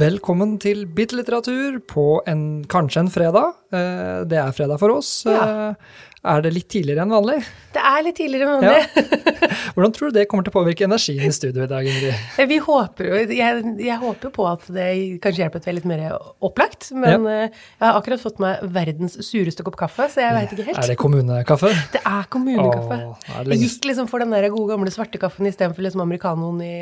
[0.00, 3.50] Velkommen til Bitte litteratur på en, kanskje en fredag.
[3.74, 5.26] Eh, Det er fredag for oss.
[5.28, 5.74] Ja.
[6.22, 7.38] Eh, Er det litt tidligere enn vanlig?
[7.72, 9.04] Det er litt tidligere enn vanlig.
[9.74, 12.46] Hvordan tror du det kommer til å påvirke energien i studio i dag, Ingrid?
[12.50, 14.86] Vi håper jo, jeg, jeg håper på at det
[15.24, 16.02] kanskje hjelper til litt mer
[16.44, 17.46] opplagt, men ja.
[17.46, 20.82] jeg har akkurat fått meg verdens sureste kopp kaffe, så jeg veit ikke helt.
[20.82, 21.72] Er det kommunekaffe?
[21.94, 22.98] Det er kommunekaffe.
[23.14, 26.04] Åh, det er Jeg gikk liksom for den der gode gamle svarte kaffen istedenfor liksom
[26.04, 26.74] americanoen i,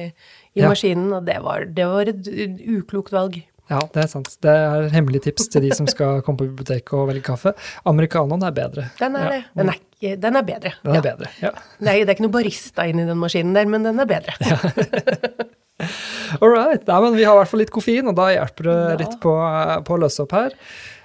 [0.57, 0.73] i Ja.
[0.73, 2.27] maskinen, og det var, det var et
[2.81, 3.39] uklokt valg.
[3.69, 4.31] Ja, det er sant.
[4.45, 7.53] Det er hemmelig tips til de som skal komme på biblioteket og velge kaffe.
[7.89, 8.87] Americanoen er bedre.
[9.01, 9.43] Den er Ja, det.
[9.61, 9.81] Den er,
[10.25, 10.73] den er bedre.
[10.85, 11.05] Den er ja.
[11.05, 11.51] bedre, ja.
[11.53, 14.37] Er, det er ikke noe barista inni den maskinen der, men den er bedre.
[16.41, 16.83] All right.
[16.89, 19.35] Nei, men vi har i hvert fall litt koffein, og da hjelper det litt på,
[19.85, 20.57] på å løse opp her.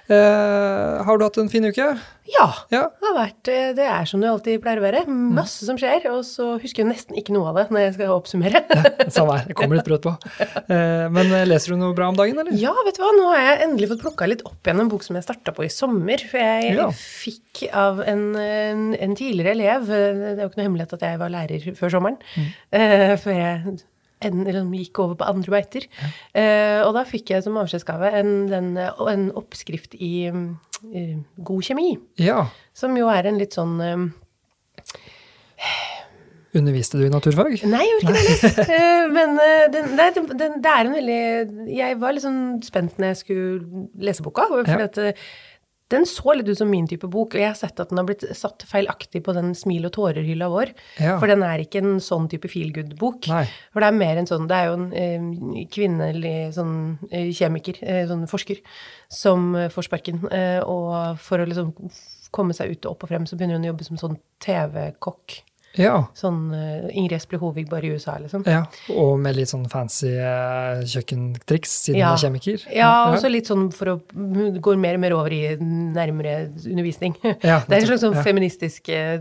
[0.04, 1.84] Eh, har du hatt en fin uke?
[2.28, 2.46] Ja.
[2.72, 2.80] Ja.
[3.00, 5.00] Det, har vært, eh, det er som det alltid pleier å være.
[5.08, 8.12] Masse som skjer, og så husker jeg nesten ikke noe av det når jeg skal
[8.12, 8.60] oppsummere.
[9.16, 9.46] Samme her.
[9.48, 10.12] Det kommer litt brått på.
[10.42, 12.52] Eh, men leser du noe bra om dagen, eller?
[12.60, 15.06] Ja, vet du hva, nå har jeg endelig fått plukka litt opp igjen en bok
[15.06, 16.20] som jeg starta på i sommer.
[16.28, 16.90] For jeg Ja.
[16.92, 19.98] fikk av en, en, tidligere elev Det
[20.34, 22.20] er jo ikke noe hemmelighet at jeg var lærer før sommeren.
[22.74, 23.76] eh, før jeg
[24.24, 25.86] eller gikk over på andre beiter.
[26.34, 28.32] Eh, og da fikk jeg som avskjedsgave en,
[28.80, 31.98] en oppskrift i uh, god kjemi.
[32.20, 32.46] Ja.
[32.76, 34.04] Som jo er en litt sånn eh,
[36.54, 37.56] Underviste du i naturfag?
[37.66, 38.66] Nei, jeg gjorde ikke det.
[38.76, 43.00] Eh, Men uh, den, nei, den, det er en veldig Jeg var litt sånn spent
[43.00, 44.46] når jeg skulle lese boka.
[44.52, 44.86] For Ja.
[44.86, 45.00] at
[45.92, 48.06] den så litt ut som min type bok, og jeg har sett at den har
[48.08, 50.72] blitt satt feilaktig på den smil og tårer-hylla vår.
[50.96, 51.18] Ja.
[51.20, 53.28] For den er ikke en sånn type feel good-bok.
[53.74, 56.74] For det er mer en sånn Det er jo en eh, kvinnelig sånn
[57.10, 58.62] eh, kjemiker, eh, sånn forsker,
[59.12, 60.24] som eh, får sparken.
[60.32, 61.74] Eh, og for å liksom
[62.34, 65.42] komme seg ut og opp og frem, så begynner hun å jobbe som sånn TV-kokk.
[65.80, 65.94] Ja.
[66.18, 68.44] Sånn uh, Ingrid Espelid Hovig bare i USA, liksom.
[68.46, 68.62] ja.
[68.94, 72.12] Og med litt sånn fancy uh, kjøkkentriks, siden Ja.
[72.12, 72.66] hun er kjemiker?
[72.74, 77.16] Ja, og så litt sånn for å gå mer og mer over i nærmere undervisning.
[77.24, 79.18] Ja, det er en slags sånn feministisk uh,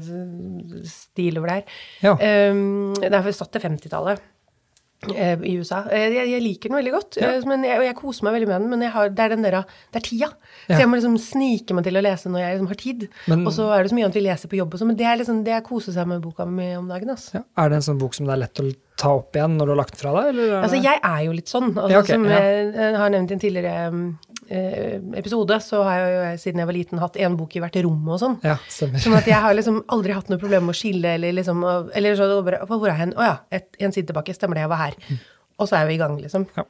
[0.90, 1.82] stil over det her.
[2.06, 2.18] Ja.
[2.54, 4.22] Um, det er satt til 50-tallet.
[5.16, 5.84] Eh, I USA.
[5.92, 7.30] Eh, Jeg, jeg liker den veldig godt, Ja.
[7.36, 8.70] eh, men jeg, og jeg koser meg veldig med den.
[8.70, 9.58] Men har, det er den der,
[9.92, 10.30] det er tida.
[10.68, 13.08] Så jeg må liksom snike meg til å lese når jeg liksom har tid.
[13.28, 14.96] Men- og så er det så mye annet vi leser på jobb og sånn, men
[14.98, 17.10] det er liksom det jeg koser seg med boka mi om dagen.
[17.10, 17.34] Altså.
[17.36, 17.44] Ja.
[17.58, 19.72] Er det en sånn bok som det er lett å ta opp igjen når du
[19.74, 20.30] har lagt den fra deg?
[20.36, 21.74] Eller Altså, jeg er jo litt sånn.
[21.76, 22.16] Altså, Ja, okay.
[22.16, 26.70] som jeg, har nevnt i en tidligere eh, episode, så har jeg jo siden jeg
[26.70, 28.38] var liten hatt én bok i hvert rom og sånn.
[28.46, 28.58] Ja.
[28.70, 31.64] Sånn at jeg har liksom aldri hatt noe problem med å skille eller liksom
[31.96, 33.16] Eller så bare Hvor er hen?
[33.18, 34.36] Å ja, et, en side tilbake.
[34.36, 34.98] Stemmer det, jeg var her.
[35.62, 36.48] Og så er vi i gang, liksom.
[36.58, 36.66] Ja.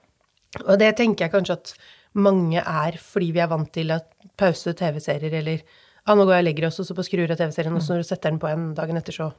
[0.68, 1.76] Og det tenker jeg kanskje at
[2.14, 5.64] mange er fordi vi er vant til at pause TV-serier eller
[6.06, 7.96] ah, nå går jeg og legger oss, og så på skrur av TV-serien, og så
[7.96, 9.32] når du setter den på en dagen etter, så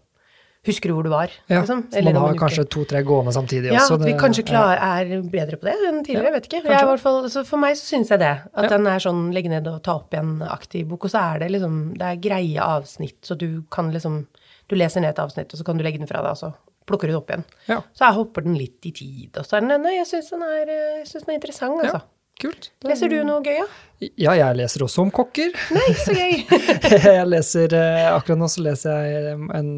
[0.64, 1.30] husker du hvor du var.
[1.48, 1.82] Ja, liksom.
[1.92, 3.94] så man har kanskje to-tre gående samtidig Ja, også.
[3.98, 4.50] at vi det- kanskje ja.
[4.50, 6.25] klar, er bedre på det enn tidligere.
[6.25, 6.62] Ja, vet ikke.
[6.64, 8.32] Jeg i hvert fall, så for meg så syns jeg det.
[8.54, 8.69] At Ja.
[8.76, 11.04] den er sånn legge ned og ta opp igjen-aktig bok.
[11.04, 14.26] Og så er det liksom det er greie avsnitt, så du kan liksom
[14.66, 16.54] Du leser ned et avsnitt, og så kan du legge den fra deg, og så
[16.86, 17.44] plukker du det opp igjen.
[17.69, 17.82] Ja.
[17.92, 19.36] Så jeg hopper den litt i tid.
[19.36, 22.00] Og så er den Nei, jeg syns den, eh, den er interessant, altså.
[22.41, 22.70] Kult.
[22.82, 23.66] Leser du noe gøy, da?
[23.66, 23.66] Ja,
[24.03, 25.53] jeg leser også om kokker.
[25.75, 26.41] Nei, så gøy!
[27.16, 29.69] jeg leser, eh, Akkurat nå så leser jeg en,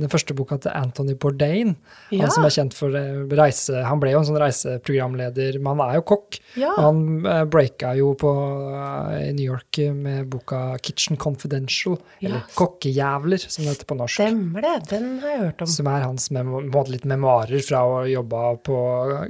[0.00, 1.74] den første boka til Anthony Bourdain.
[2.10, 2.24] Ja.
[2.24, 5.84] Han som er kjent for eh, reise Han ble jo en sånn reiseprogramleder, men han
[5.90, 6.40] er jo kokk.
[6.58, 6.72] Ja.
[6.80, 8.32] Han eh, breaka jo på
[8.72, 12.56] eh, i New York med boka Kitchen Confidential, eller yes.
[12.58, 14.22] Kokkejævler, som det heter på norsk.
[14.22, 14.74] Stemmer det.
[14.94, 15.72] Den har jeg hørt om.
[15.76, 18.80] Som er hans memo, litt memoarer fra å jobbe på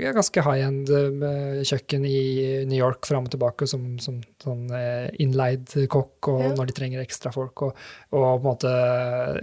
[0.00, 2.18] ja, ganske high end eh, kjøkken i
[2.68, 6.48] New York fram og tilbake som, som sånn eh, innleid kokk, og Ja.
[6.58, 7.78] når de trenger ekstra folk, og,
[8.12, 8.72] og på en måte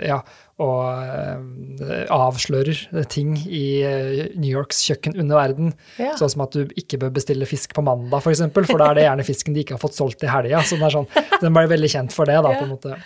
[0.06, 0.20] ja,
[0.62, 5.74] og eh, avslører ting i eh, New Yorks kjøkken under verden.
[5.98, 6.14] Ja.
[6.20, 8.92] Sånn som at du ikke bør bestille fisk på mandag, f.eks., for, eksempel, for da
[8.92, 10.62] er det gjerne fisken de ikke har fått solgt i helga.
[10.62, 11.10] Så den, er sånn,
[11.42, 12.98] den ble veldig kjent for det, da, på en måte.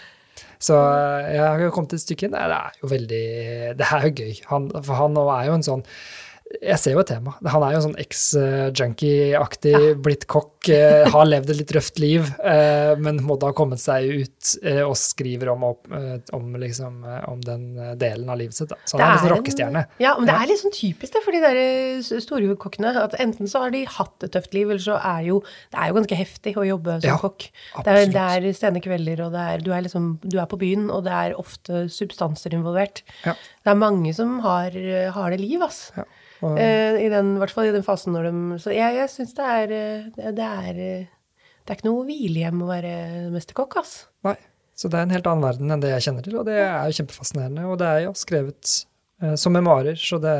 [0.59, 0.73] Så
[1.29, 2.33] jeg har kommet et stykke inn.
[2.33, 3.25] Det er jo veldig
[3.77, 4.31] Det er jo gøy.
[4.49, 5.83] Han, for han er jo en sånn
[6.47, 7.33] jeg ser jo et tema.
[7.51, 9.73] Han er jo sånn eks-junkie-aktig,
[10.03, 14.07] blitt kokk, eh, har levd et litt røft liv, eh, men måtte ha kommet seg
[14.23, 17.65] ut eh, og skriver om, om, liksom, om den
[17.99, 18.71] delen av livet sitt.
[18.71, 18.79] Da.
[18.87, 19.83] Så han er, Det sånn en- rockestjerne.
[20.03, 22.93] Ja, men det er litt sånn typisk det for de der store kokkene.
[23.03, 25.91] At enten så har de hatt et tøft liv, eller så er jo Det er
[25.91, 27.49] jo ganske heftig å jobbe som Ja, kokk.
[27.83, 30.59] Det er, det er sene kvelder, og det er, du, er liksom, du er på
[30.61, 33.03] byen, og det er ofte substanser involvert.
[33.25, 33.35] Ja.
[33.35, 34.71] Det er mange som har,
[35.13, 35.99] har det liv, altså.
[36.01, 36.07] Ja.
[36.41, 39.33] Og, Eh, I den, hvert fall i den fasen når de Så jeg, jeg syns
[39.33, 41.07] det er eh, det, er eh,
[41.65, 42.91] Det er ikke noe hvilehjem å være
[43.33, 43.95] mesterkokk, ass.
[44.23, 44.35] nei.
[44.77, 46.85] Så det er en helt annen verden enn det jeg kjenner til, og det er
[46.85, 47.63] jo kjempefascinerende.
[47.65, 48.73] Og det er jo skrevet
[49.23, 49.97] eh, som memoarer.
[49.97, 50.35] Så det,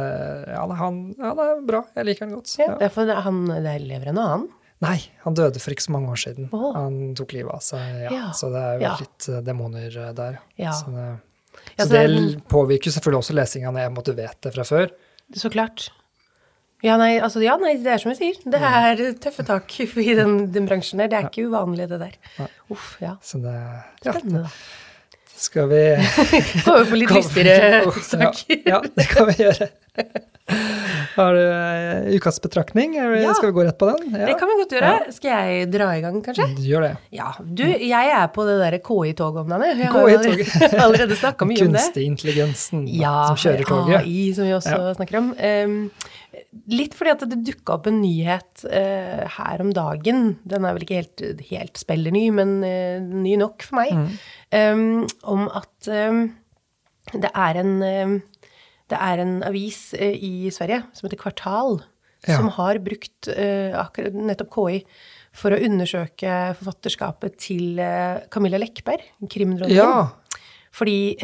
[0.54, 1.82] ja, han, ja, det er bra.
[1.98, 2.54] Jeg liker han godt.
[2.60, 2.76] Ja, Ja.
[2.84, 4.46] derfor han det lever en annen.
[4.86, 6.52] Nei, han døde for ikke så mange år siden.
[6.54, 6.70] Oh.
[6.78, 8.12] Han tok livet av seg, ja.
[8.14, 8.28] Ja.
[8.38, 10.38] Så det er jo litt demoner der.
[10.62, 10.70] Ja.
[10.78, 11.08] Så det,
[11.82, 14.92] så det er- det påvirker selvfølgelig også lesinga når jeg måtte vet det fra før.
[15.36, 15.90] Så klart.
[16.86, 18.42] Ja, nei, altså, ja, nei, det er som jeg sier.
[18.54, 21.10] Det er tøffe tak i den, den bransjen der.
[21.12, 22.18] Det er ikke uvanlig, det der.
[22.38, 22.50] Nei.
[22.74, 23.16] Uff, ja.
[23.26, 24.52] Så det ja, Spennende, da.
[25.38, 25.82] skal vi
[26.64, 28.62] Gå over på litt lystigere ja, saker.
[28.70, 29.72] ja, det kan vi gjøre.
[31.18, 32.96] Har du eh, ukas betraktning?
[32.96, 33.34] Ja.
[33.34, 34.12] Skal vi gå rett på den?
[34.14, 34.28] Ja.
[34.30, 34.92] Det kan vi godt gjøre.
[35.16, 36.46] Skal jeg dra i gang, kanskje?
[36.64, 36.92] Gjør det.
[37.16, 37.32] Ja.
[37.42, 39.82] Du, jeg er på det derre KI-toget om dagen.
[39.82, 41.82] Jeg har allerede, allerede snakka mye om det.
[41.82, 43.98] Kunstig intelligensen Ja, som kjører toget.
[44.04, 45.34] AI, som vi også snakker om.
[45.42, 45.76] Um,
[46.72, 50.26] litt fordi at det dukka opp en nyhet uh, her om dagen.
[50.48, 53.98] Den er vel ikke helt, helt spiller ny, men uh, ny nok for meg.
[53.98, 54.10] Mm.
[54.54, 56.28] Um, om at um,
[57.18, 58.18] det er en um,
[58.92, 61.81] det er en avis eh, i Sverige som heter Kvartal,
[62.28, 62.36] Ja.
[62.39, 63.75] som har brukt eh,
[64.12, 64.80] nettopp KI
[65.38, 69.78] for å undersøke forfatterskapet til eh, Camilla Lekberg, krimdronningen.
[69.78, 70.07] Ja.
[70.78, 71.16] Fordi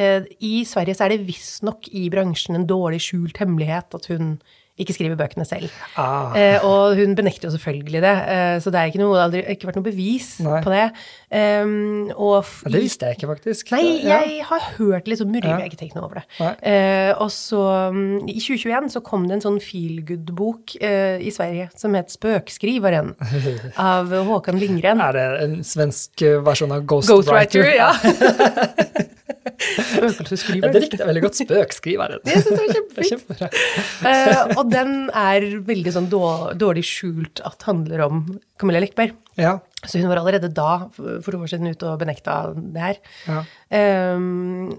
[0.42, 4.38] i Sverige så er det visstnok i bransjen en dårlig skjult hemmelighet at hun
[4.80, 5.70] ikke skriver bøkene selv.
[6.02, 6.34] Ah.
[6.34, 9.28] Eh, og hun benekter jo selvfølgelig det, eh, så det er ikke noe, det har
[9.30, 10.62] aldri ikke vært noe bevis Nei.
[10.66, 10.86] på det.
[11.30, 13.72] Um, Ja, Det visste jeg ikke, faktisk.
[13.72, 14.18] Nei, Ja.
[14.26, 16.58] jeg har hørt litt sånn murring, jeg har ikke tenkt noe over det.
[16.66, 17.62] Eh, og så,
[17.94, 23.14] um, i 2021 så kom det en sånn feelgood-bok eh, i Sverige som het Spøkskriveren,
[23.78, 25.02] av Håkan Lindgren.
[25.06, 27.76] Er det en svensk eh, versjon av Ghostwriter, Ghostwriter?
[27.78, 27.94] ja.
[29.44, 31.40] Ja, det likte jeg veldig godt.
[31.42, 32.22] Spøkskriveren.
[32.24, 32.76] det synes jeg var
[33.12, 33.44] kjempefint.
[34.08, 38.24] Eh, og den er veldig sånn dårlig skjult at handler om
[38.62, 39.16] Camilla Lekberg.
[39.40, 39.58] Ja.
[39.84, 43.00] Så hun var allerede da, for to år siden, ute og benekta det her.
[43.28, 43.44] ja.
[43.74, 44.74] Ehm,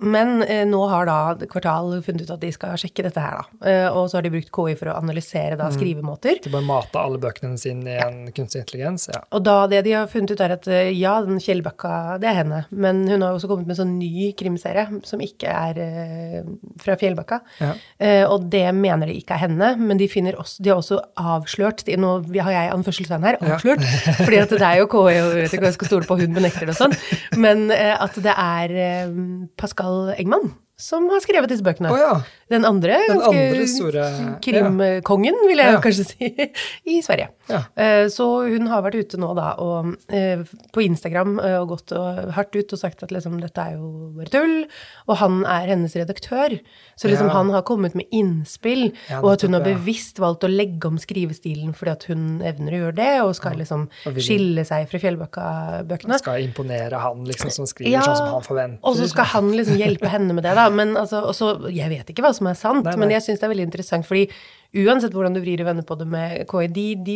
[0.00, 3.68] men eh, nå har da Kvartal funnet ut at de skal sjekke dette her, da.
[3.70, 6.40] Eh, og så har de brukt KI for å analysere da skrivemåter.
[6.44, 9.08] De bare mata alle bøkene sine i en kunstig intelligens.
[9.12, 9.22] Ja.
[9.34, 12.38] Og da det de har funnet ut, er at eh, ja, den Kjellbakka det er
[12.42, 12.62] henne.
[12.70, 16.48] Men hun har også kommet med en sånn ny krimserie som ikke er eh,
[16.82, 17.40] fra Fjellbakka.
[17.62, 17.72] Ja.
[17.98, 21.84] Eh, og det mener de ikke er henne, men de, også, de har også avslørt
[21.86, 22.12] de, Nå
[22.44, 23.56] har jeg anførselstegn her, Ja.
[23.56, 23.82] avslørt,
[24.26, 26.18] fordi at det er jo KI, og jeg vet ikke hva jeg skal stole på,
[26.20, 26.94] hun benekter det og sånn,
[27.40, 29.12] men eh, at det er eh,
[29.88, 31.90] Pascal Engman som har skrevet disse bøkene.
[31.90, 32.12] Oh, ja.
[32.48, 34.04] Den andre, Den andre store
[34.40, 35.80] krimkongen, vil jeg Ja.
[35.84, 36.28] kanskje si,
[36.94, 37.28] i Sverige.
[37.50, 37.64] Ja.
[37.76, 41.92] Eh, Så hun har vært ute nå da, og, eh, på Instagram eh, og gått
[41.92, 44.54] og hardt ut og sagt at liksom, dette er jo bare tull,
[45.08, 46.58] og han er hennes redaktør.
[46.96, 48.92] Så liksom han har kommet med innspill,
[49.22, 52.80] og at hun har bevisst valgt å legge om skrivestilen fordi at hun evner å
[52.84, 56.18] gjøre det, og skal liksom skille seg fra Fjellbakka-bøkene.
[56.22, 58.80] Skal imponere han, liksom, som skriver sånn som han forventer.
[58.88, 60.67] Og så skal han liksom hjelpe henne med det, da.
[60.70, 63.00] Men altså, også, jeg vet ikke hva som er sant, Nei, nei.
[63.00, 64.28] men jeg syns det er veldig interessant, fordi
[64.84, 67.14] uansett hvordan du vrir og vender på det med KI, de, de,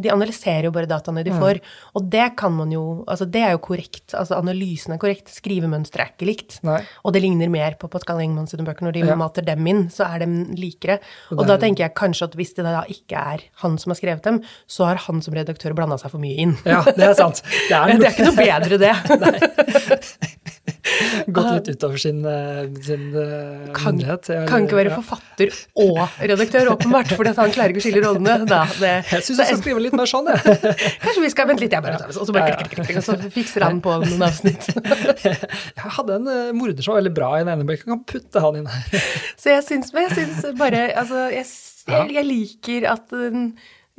[0.00, 1.26] de analyserer jo bare dataene Mm.
[1.26, 1.58] de får,
[1.98, 4.14] og det kan man jo Altså, det er jo korrekt.
[4.14, 6.60] Altså, analysen er korrekt, skrivemønsteret er ikke likt.
[6.62, 6.78] Nei.
[7.04, 8.82] Og det ligner mer på Pascal Engman sine bøker.
[8.86, 9.16] Når de Ja.
[9.16, 11.00] mater dem inn, så er de likere.
[11.32, 13.90] Og Og da er- tenker jeg kanskje at hvis det da ikke er han som
[13.90, 16.56] har skrevet dem, så har han som redaktør blanda seg for mye inn.
[16.64, 17.42] Ja, det er sant.
[17.68, 20.34] Det er, Det er ikke noe bedre, det.
[21.34, 24.28] gått litt utover sin, eh, sin eh, kan, myndighet.
[24.30, 24.98] Jeg- kan ikke være ja.
[25.00, 28.46] forfatter og redaktør, åpenbart, at han klarer ikke å skille rollene.
[28.50, 30.60] Da, det, Jeg syns jeg skal skrive litt mer sånn, jeg.
[31.04, 33.00] kanskje vi skal vente litt, jeg bare tar det, og så, bare, klikk, klikk, klikk,
[33.00, 34.70] og så fikser han på noen avsnitt.
[34.70, 38.44] Jeg hadde en uh, morder som var veldig bra i den ene bøken, Kan putte
[38.44, 39.10] han inn her.
[39.40, 41.46] Så jeg syns, jeg syns bare Altså, jeg,
[41.88, 43.14] jeg, jeg liker at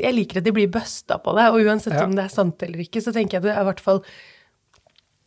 [0.01, 2.05] jeg liker at de blir busta på det, og uansett Ja.
[2.07, 4.01] om det er sant eller ikke, så tenker jeg det er i hvert fall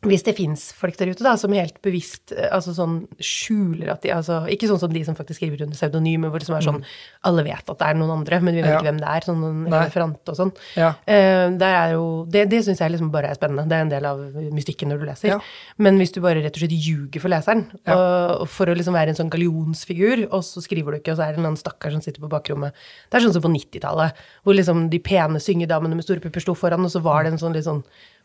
[0.04, 4.02] hvis det fins folk der ute da, som helt bevisst eh, altså sånn skjuler at
[4.04, 6.64] de altså, Ikke sånn som de som faktisk skriver under pseudonym, hvor det som er
[6.66, 6.82] sånn
[7.24, 8.72] Alle vet at det er noen andre, men vi vet Mm.
[8.74, 8.78] Ja.
[8.80, 9.26] ikke hvem det er.
[9.28, 10.52] Sånn en referant og sånn.
[10.76, 10.90] Ja.
[11.08, 13.66] Uh, det er jo Det, det syns jeg liksom bare er spennende.
[13.68, 14.18] Det er en del av
[14.54, 15.28] mystikken når du leser.
[15.34, 15.38] Ja.
[15.78, 19.12] Men hvis du bare rett og slett ljuger for leseren, og for å liksom være
[19.14, 21.92] en sånn gallionsfigur, og så skriver du ikke, og så er det en annen stakkar
[21.94, 22.74] som sitter på bakrommet
[23.10, 26.54] Det er sånn som på 90-tallet, hvor liksom de pene syngedamene med store pupper sto
[26.58, 27.82] foran, og så var det en sånn litt sånn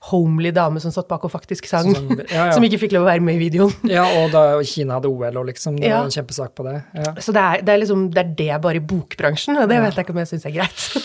[0.08, 2.52] homely dame som satt bak og faktisk sang, Som- ja, ja.
[2.56, 3.74] som ikke fikk lov å være med i videoen.
[3.92, 5.98] Ja, og da Kina hadde OL og liksom, det Ja.
[6.00, 6.78] var en kjempesak på det.
[6.96, 7.12] Ja.
[7.20, 9.98] Så det er, det er liksom det er det bare i bokbransjen, og det vet
[10.00, 10.86] jeg ikke om jeg syns er greit.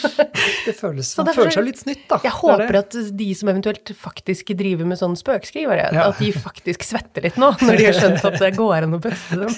[0.64, 2.18] Det føles, Så derfor- føler seg litt snytt, da.
[2.24, 6.84] Jeg er håper at de som eventuelt faktisk driver med sånn spøkskrivere, at de faktisk
[6.86, 9.52] svetter litt nå, når de har skjønt at det går an å bøste dem.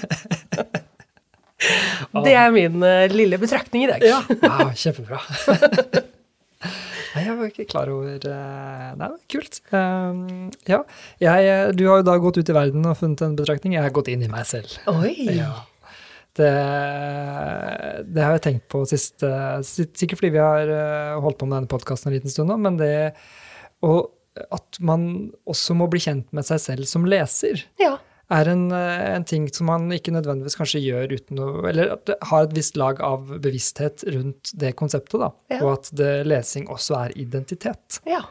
[2.26, 4.02] Det er min uh, lille betraktning i dag.
[4.06, 5.20] Ja, wow, kjempebra.
[7.16, 9.60] Nei, jeg var ikke klar over uh, Nei, kult.
[9.72, 10.82] Um, ja.
[11.22, 13.78] Jeg, du har jo da gått ut i verden og funnet en betraktning.
[13.78, 14.76] Jeg har gått inn i meg selv.
[14.92, 15.14] Oi!
[15.38, 15.52] Ja.
[16.36, 16.50] Det,
[18.12, 19.24] det, har jeg tenkt på sist,
[19.64, 20.68] sikkert fordi vi har
[21.24, 22.90] holdt på med denne podkasten en liten stund nå, men det
[23.86, 24.12] og
[24.52, 27.64] at man også må bli kjent med seg selv som leser.
[27.80, 27.94] Ja
[28.32, 31.92] er en, eh, en, ting som man ikke nødvendigvis kanskje gjør uten å Eller
[32.30, 35.30] har et visst lag av bevissthet rundt det konseptet, da.
[35.52, 35.60] Ja.
[35.62, 38.00] Og at det, lesing også er identitet.
[38.06, 38.24] Ja.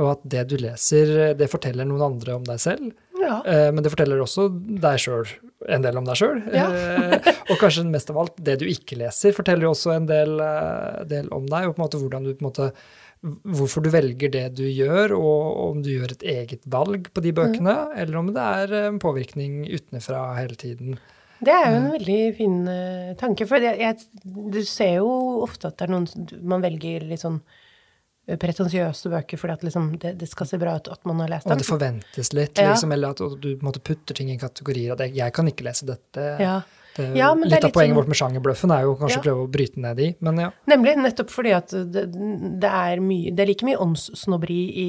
[0.00, 2.92] Og at det du leser, det forteller noen andre om deg selv.
[3.20, 3.42] Ja.
[3.46, 5.28] Eh, men det forteller også deg sjøl
[5.70, 6.40] en del om deg sjøl.
[6.48, 10.34] Eh, og kanskje mest av alt, det du ikke leser, forteller jo også en del,
[10.42, 12.70] eh, del, om deg, og på en måte hvordan du på en måte
[13.22, 17.32] hvorfor du velger det du gjør, og om du gjør et eget valg på de
[17.36, 17.96] bøkene, mm.
[18.02, 20.98] eller om det er en påvirkning utenfra hele tiden.
[21.42, 25.10] Det er jo en veldig fin uh, tanke, for jeg, jeg, du ser jo
[25.42, 26.08] ofte at det er noen
[26.46, 27.40] man velger litt sånn
[28.22, 31.48] pretensiøse bøker fordi at liksom det, det, skal se bra ut at man har lest
[31.48, 31.56] dem.
[31.56, 32.94] Og det forventes litt, liksom, ja.
[32.94, 34.94] eller at du måtte putte ting i kategorier.
[34.94, 36.28] At jeg, jeg kan ikke lese dette.
[36.42, 36.60] Ja.
[37.16, 39.50] Ja, litt, litt, av poenget sånn, vårt med sjangerbløffen er jo kanskje å prøve å
[39.52, 40.48] bryte ned i, men ja.
[40.70, 42.04] Nemlig, nettopp fordi at det,
[42.62, 44.88] det er mye Det er like mye åndssnobberi i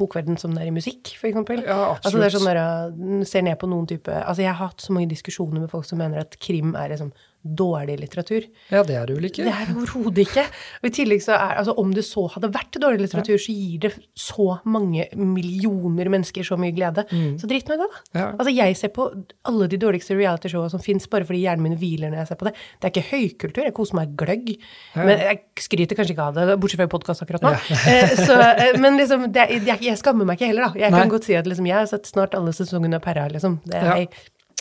[0.00, 1.64] bokverden som det er i musikk, eksempel.
[1.66, 2.04] Ja, absolutt.
[2.04, 4.94] Altså det er sånn der, ser ned på noen type Altså jeg har hatt så
[4.96, 8.44] mange diskusjoner med folk som mener at krim er liksom dårlig litteratur.
[8.68, 9.44] Ja, det er det vel ikke?
[9.46, 10.42] Det er det overhodet ikke.
[10.82, 13.40] Og i tillegg så er, altså Om det så hadde vært dårlig litteratur, ja.
[13.40, 17.06] så gir det så mange millioner mennesker så mye glede.
[17.08, 17.38] Mm.
[17.40, 18.02] Så drit med det, da.
[18.18, 18.26] Ja.
[18.34, 19.08] Altså Jeg ser på
[19.48, 22.48] alle de dårligste realityshowa som fins, bare fordi hjernen min hviler når jeg ser på
[22.50, 22.54] det.
[22.76, 24.50] Det er ikke høykultur, jeg koser meg gløgg.
[24.96, 25.06] Ja.
[25.06, 27.54] Men jeg skryter kanskje ikke av det, bortsett fra i podkast akkurat nå.
[27.90, 30.84] Eh, så, eh, men liksom, det, jeg, jeg, skammer meg ikke heller, da.
[30.84, 31.00] Jeg Nei.
[31.00, 33.58] kan godt si at liksom, jeg har sett snart alle sesongene av Perra, liksom.
[33.64, 34.10] Det er jeg.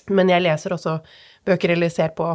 [0.10, 0.96] Men jeg leser også
[1.46, 2.32] bøker eller ser på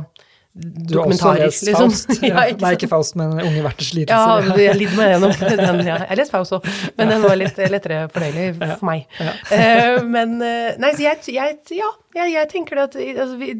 [0.54, 1.90] du har også lest liksom.
[1.90, 2.12] Faust?
[2.28, 4.44] Ja, ikke Nei, ikke Faust, men Unge verters lidelser.
[4.46, 5.32] Ja, jeg lider meg gjennom
[5.64, 5.80] den.
[5.82, 5.96] Ja.
[6.04, 6.68] Jeg leste lest Faust òg,
[6.98, 9.08] men den var litt lettere fordøyelig for meg.
[9.18, 9.34] Ja.
[9.50, 13.50] Uh, men uh, Nei, så jeg, jeg, ja, jeg, jeg tenker at altså, vi,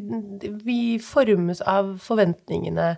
[0.63, 2.93] vi, formes av forventningene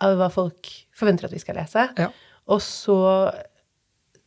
[0.00, 1.88] av hva folk forventer at vi skal lese.
[1.98, 2.10] Ja.
[2.54, 3.00] Og så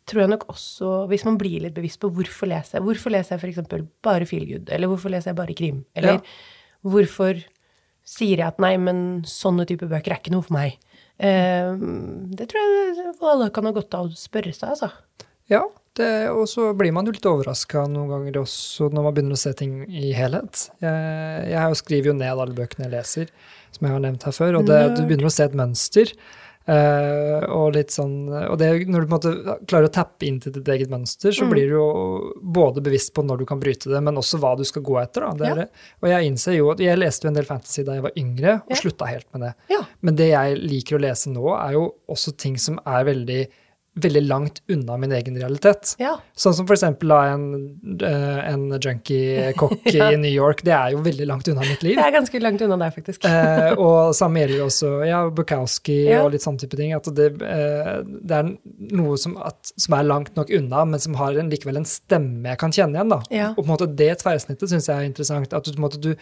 [0.10, 3.38] tror jeg nok også, hvis man blir litt bevisst på hvorfor leser jeg Hvorfor leser
[3.38, 3.88] jeg f.eks.
[4.03, 5.86] bare feelgood, eller hvorfor leser jeg bare krim?
[5.96, 6.20] Eller
[6.84, 7.39] hvorfor
[8.08, 10.80] sier jeg at nei, men sånne type bøker er ikke noe for meg.
[11.24, 11.72] Eh,
[12.36, 14.92] det tror jeg alle kan ha godt av å spørre seg, altså.
[15.52, 15.64] Ja,
[16.34, 19.52] og så blir man jo litt overraska noen ganger også når man begynner å se
[19.60, 20.68] ting i helhet.
[20.82, 23.34] Jeg, jeg skriver jo ned alle bøkene jeg leser,
[23.76, 26.16] som jeg har nevnt her før, og det, du begynner å se et mønster.
[26.63, 30.38] Uh, og litt sånn, og det, når du på en måte klarer å tappe inn
[30.39, 31.51] til ditt eget mønster, så mm.
[31.51, 31.88] blir du jo
[32.55, 35.27] både bevisst på når du kan bryte det, men også hva du skal gå etter.
[35.27, 35.50] Da.
[35.51, 35.65] Ja.
[36.00, 38.55] Og jeg innser jo at jeg leste jo en del fantasy da jeg var yngre,
[38.63, 38.79] og ja.
[38.79, 39.51] slutta helt med det.
[39.74, 39.82] Ja.
[40.00, 41.84] Men det jeg liker å lese nå, er jo
[42.15, 43.41] også ting som er veldig
[43.96, 45.94] veldig langt unna min egen realitet.
[46.02, 46.16] Ja.
[46.38, 47.44] Sånn som for eksempel en,
[48.02, 50.08] eh, en junkie-kokk ja.
[50.12, 50.64] i New York.
[50.66, 52.00] Det er jo veldig langt unna mitt liv.
[52.00, 53.28] Det er ganske langt unna deg, faktisk.
[53.30, 56.24] eh, og samme gjelder også ja, Bukowski ja.
[56.24, 56.96] og litt sånn type ting.
[56.98, 58.52] At det, eh, det er
[58.98, 62.56] noe som, at, som, er langt nok unna, men som har en, likevel en stemme
[62.56, 63.14] jeg kan kjenne igjen.
[63.14, 63.22] da.
[63.54, 65.54] Og på en måte det tverrsnittet syns jeg er interessant.
[65.54, 66.14] At du, måte, du,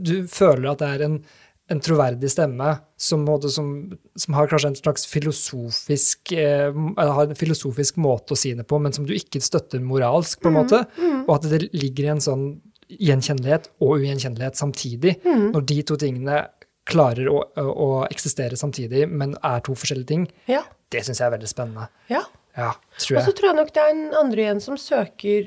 [0.00, 1.22] du føler at det er en
[1.70, 3.68] en troverdig stemme som, som,
[4.16, 8.80] som, har kanskje en slags filosofisk eh, har en filosofisk måte å si det på,
[8.82, 10.82] men som du ikke støtter moralsk, på en mm, måte.
[10.98, 11.22] Mm.
[11.22, 12.44] Og at det ligger i en sånn
[12.92, 15.16] gjenkjennelighet og ugjenkjennelighet samtidig.
[15.24, 15.48] Mm.
[15.54, 16.42] Når de to tingene
[16.88, 20.64] klarer å, å, eksistere samtidig, men er to forskjellige ting, ja.
[20.92, 21.88] det syns jeg er veldig spennende.
[22.10, 22.24] Ja.
[22.52, 23.22] Ja, tror jeg.
[23.22, 25.46] Og så tror jeg nok det er en andre igjen som søker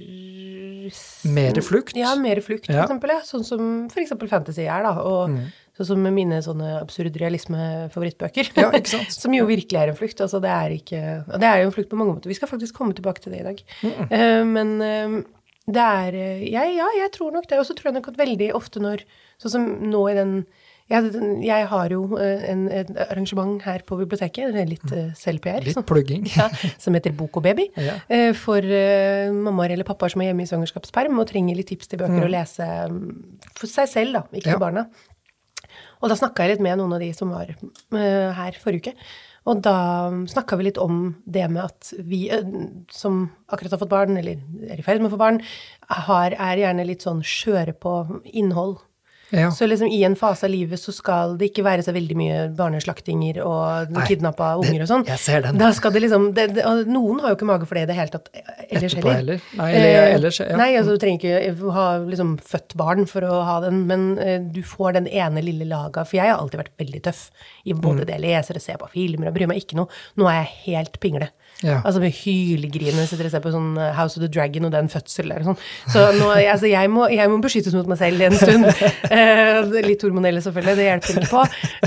[1.36, 1.94] Mer flukt?
[1.98, 2.86] Ja, mer flukt, for ja.
[2.88, 3.14] eksempel.
[3.14, 3.20] Ja.
[3.26, 4.96] Sånn som for eksempel fantasy er, da.
[5.06, 5.44] Og mm.
[5.76, 8.52] Sånn som mine sånne absurd realisme-favorittbøker.
[8.56, 9.16] Ja, ikke sant?
[9.26, 10.22] som jo virkelig er en flukt.
[10.24, 12.32] Altså, det er ikke Det er jo en flukt på mange måter.
[12.32, 13.64] Vi skal faktisk komme tilbake til det i dag.
[13.84, 14.06] Mm -mm.
[14.16, 15.24] Uh, men uh,
[15.68, 16.14] det er
[16.48, 17.60] jeg, Ja, jeg tror nok det.
[17.60, 19.04] Og så tror jeg nok at veldig ofte når
[19.38, 20.46] Sånn som nå i den
[20.88, 21.04] jeg,
[21.44, 25.66] jeg, har jo en, et arrangement her på biblioteket, litt uh, selv-PR.
[25.66, 26.28] Litt plugging.
[26.38, 27.66] ja, som heter Bok og baby.
[27.76, 27.96] Ja.
[28.34, 31.98] For uh, mammaer eller pappaer som er hjemme i svangerskapsperm og trenger litt tips til
[31.98, 32.28] bøker mm.
[32.28, 34.86] å lese um, for seg selv, da, ikke for barna.
[36.06, 39.08] Og da snakka jeg litt med noen av de som var uh, her forrige uke.
[39.50, 39.78] Og da
[40.30, 42.46] snakka vi litt om det med at vi uh,
[42.94, 44.38] som akkurat har fått barn, eller
[44.70, 45.42] er i ferd med å få barn,
[46.06, 47.96] har, er gjerne litt sånn skjøre på
[48.38, 48.78] innhold.
[49.34, 49.50] Ja.
[49.52, 52.42] Så liksom i en fase av livet så skal det ikke være så veldig mye
[52.56, 55.06] barneslaktinger og kidnappa unger og sånn.
[55.10, 55.58] Jeg ser den.
[55.58, 57.98] Da skal det liksom det, det, Noen har jo ikke mage for det i det
[57.98, 58.30] hele tatt
[58.70, 59.40] ellers Etterpå heller.
[59.42, 59.58] heller.
[59.58, 60.58] Nei, eller Eh, ellers, ja.
[60.60, 64.38] Nei, altså du trenger ikke ha liksom født barn for å ha den, men uh,
[64.54, 66.06] du får den ene lille laga.
[66.06, 67.30] For jeg har alltid vært veldig tøff
[67.66, 68.06] i både Mm.
[68.06, 69.88] det jeg leser og ser på filmer og bryr meg ikke noe.
[70.20, 71.30] Nå er jeg helt pingle.
[71.64, 71.78] Ja.
[71.88, 74.90] Altså med hylgrine sitter og ser på sånn eh, House of the Dragon og den
[74.92, 75.60] fødsel der og sånn.
[75.94, 78.68] Så nå, altså, jeg, må, jeg må beskyttes mot meg selv en stund.
[79.16, 80.76] Eh, litt hormonelle, selvfølgelig.
[80.76, 81.44] Det hjelper ikke på.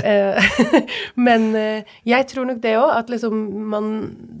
[0.07, 0.79] Eh,
[1.27, 3.91] men eh, jeg tror nok det òg, at liksom man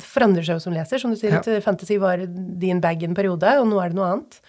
[0.01, 1.01] forandrer seg jo som leser.
[1.01, 1.43] Som du sier, Ja.
[1.43, 4.39] at eh, fantasy var din bag en periode, og nå er det noe annet.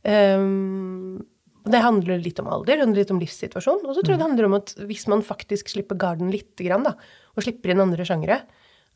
[0.00, 1.20] Um,
[1.68, 3.82] det handler litt om alder, det handler litt om livssituasjon.
[3.84, 6.86] Og så tror jeg det handler om at hvis man faktisk slipper garden lite grann,
[6.86, 6.94] da,
[7.36, 8.40] og slipper inn andre sjangere,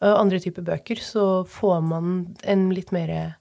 [0.03, 3.37] og andre typer bøker, så får man en litt mer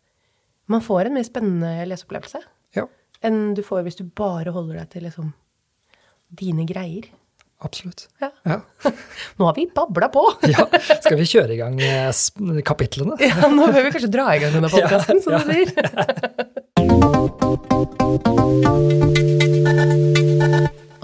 [0.70, 2.40] Man får en mer spennende leseopplevelse
[2.78, 2.86] ja,
[3.22, 5.34] enn du får hvis du bare holder deg til liksom
[6.34, 7.04] dine greier.
[7.64, 8.08] absolutt.
[8.22, 8.30] Ja.
[8.46, 8.62] Ja.
[9.38, 10.24] Nå har vi babla på!
[10.54, 10.66] ja.
[11.04, 12.12] Skal vi kjøre i gang eh,
[12.66, 13.16] kapitlene?
[13.22, 15.74] Ja, nå bør vi kanskje dra i gang denne podkasten, som Ja, du sier.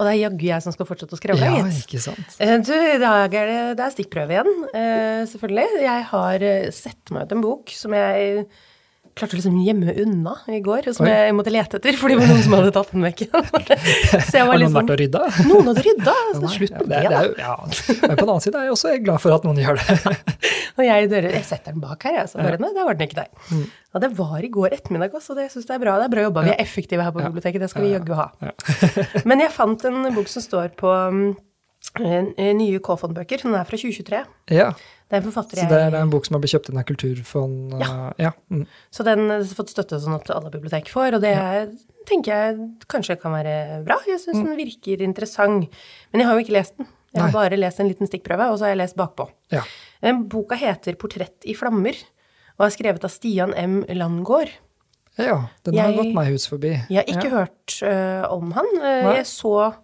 [0.00, 1.82] Og det er jaggu jeg som skal fortsette å skravle, Ja, gitt.
[1.84, 2.36] ikke sant.
[2.40, 5.66] Eh, Du, i dag er det, det er stikkprøve igjen, eh, selvfølgelig.
[5.84, 8.46] Jeg har eh, sett meg ut en bok som jeg
[9.18, 11.12] klarte å liksom gjemme unna i går, som Oi.
[11.12, 13.24] jeg måtte lete etter, fordi det var noen som hadde tatt den vekk.
[13.30, 15.22] Så jeg Har noen liksom vært og rydda?
[15.48, 16.14] Noen hadde rydda!
[16.30, 17.20] Så Nei, slutt ja, med det, det, det da.
[17.20, 17.56] er jo, ja.
[18.06, 20.16] Men på den annen side er jeg også glad for at noen gjør det.
[20.80, 22.30] Og jeg, jeg setter den bak her, jeg.
[22.30, 23.30] Så bare, nei, der var den ikke der.
[23.50, 23.66] Mm.
[23.90, 25.96] Og det var i går ettermiddag også, og det syns jeg er bra.
[25.98, 26.44] Det er bra jobba.
[26.46, 28.28] Vi er effektive her på biblioteket, det skal vi jaggu ha.
[29.28, 31.24] Men jeg fant en bok som står på um,
[31.98, 33.42] nye K-fond-bøker.
[33.42, 34.24] Den er fra 2023.
[34.54, 34.70] Ja,
[35.10, 36.68] Det er en forfatter jeg det er, det er en bok som har blitt kjøpt
[36.70, 37.72] inn av Kulturfond?
[37.80, 37.88] Ja.
[38.16, 38.30] eh, ja.
[38.52, 38.66] Mm.
[38.94, 41.64] Så den har fått støtte sånn at alle bibliotek får, og det ja.
[42.06, 43.96] tenker jeg kanskje kan være bra.
[44.06, 45.66] Jeg syns den virker interessant.
[46.12, 46.86] Men jeg har jo ikke lest den.
[47.10, 47.32] Jeg har Mm.
[47.34, 47.40] Nei.
[47.40, 49.28] bare lest en liten stikkprøve, og så har jeg lest bakpå.
[49.50, 49.64] ja.
[50.00, 51.98] Eh, Boka heter 'Portrett i flammer',
[52.58, 53.82] og er skrevet av Stian M.
[53.88, 54.48] Landgård.
[55.18, 55.48] ja.
[55.64, 56.86] Den har Jeg- gått meg hus forbi.
[56.88, 58.64] Jeg har ikke hørt uh, om han.
[58.78, 59.76] Uh, jeg så eh,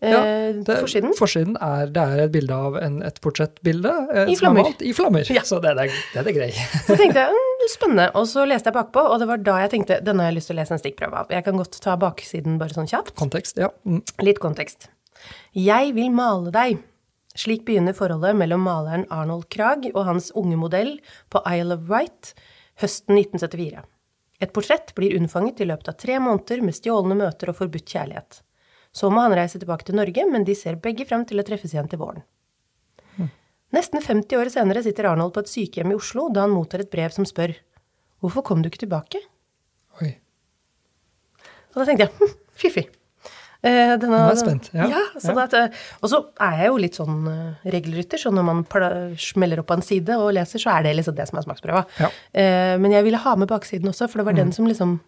[0.00, 0.20] Ja,
[0.64, 1.10] det, forsiden.
[1.18, 3.90] Forsiden er, det er et bilde av en, et portrettbilde.
[4.14, 4.62] eh, I som er flammer.
[4.70, 5.32] malt I flammer.
[5.36, 5.42] Ja.
[5.44, 6.50] Så det, det, er- det er det grei.
[6.88, 8.06] Så tenkte jeg mm, spennende.
[8.16, 10.48] Og så leste jeg bakpå, og det var da jeg tenkte denne har jeg lyst
[10.52, 11.34] til å lese en stikkprøve av.
[11.36, 13.12] Jeg kan godt ta baksiden bare sånn kjapt.
[13.20, 13.68] Kontekst, ja.
[13.84, 14.00] Mm.
[14.24, 14.88] Litt kontekst.
[15.52, 16.80] Jeg vil male deg.
[17.36, 20.96] Slik begynner forholdet mellom maleren Arnold Krag og hans unge modell
[21.30, 22.32] på Isle of Wight
[22.82, 23.84] høsten 1974.
[24.40, 28.40] Et portrett blir unnfanget i løpet av tre måneder med stjålne møter og forbudt kjærlighet.
[28.92, 31.72] Så må han reise tilbake til Norge, men de ser begge frem til å treffes
[31.74, 32.22] igjen til våren.
[33.70, 36.90] Nesten 50 år senere sitter Arnold på et sykehjem i Oslo da han mottar et
[36.90, 37.52] brev som spør
[38.18, 39.20] Hvorfor kom du ikke tilbake?
[40.02, 40.08] Oi.
[41.70, 42.32] Og da tenkte jeg hm,
[42.64, 42.82] fiffig.
[43.62, 44.88] Eh, denne, Nå er spent, ja.
[45.22, 45.44] så Ja.
[45.44, 48.64] at, eh, og så er jeg jo litt sånn eh, regelrytter, så når man
[49.20, 51.84] smeller opp på en side og leser, så er det liksom det som er smaksprøva.
[52.02, 52.10] Ja.
[52.34, 54.42] Eh, men jeg ville ha med baksiden også, for det var Mm.
[54.42, 54.98] den som liksom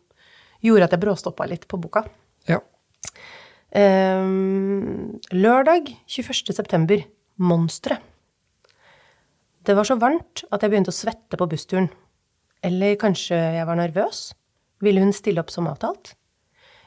[0.63, 2.05] gjorde at jeg bråstoppa litt på boka.
[2.47, 2.61] Ja.
[3.73, 4.23] Eh,
[5.33, 6.53] lørdag 21.
[6.53, 7.05] september.
[7.41, 7.97] Monstre.
[9.65, 11.89] Det var så varmt at jeg begynte å svette på bussturen.
[12.63, 14.35] Eller kanskje jeg var nervøs?
[14.85, 16.13] Ville hun stille opp som avtalt?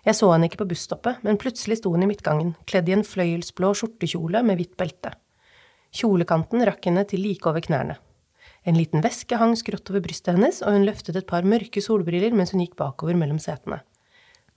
[0.06, 3.04] Jeg så henne ikke på busstoppet, men plutselig sto hun i midtgangen, kledd i en
[3.08, 5.16] fløyelsblå skjortekjole med hvitt belte.
[5.96, 7.98] Kjolekanten rakk henne til like over knærne.
[8.66, 12.38] En liten veske hang skrått over brystet hennes, og hun løftet et par mørke solbriller
[12.38, 13.82] mens hun gikk bakover mellom setene.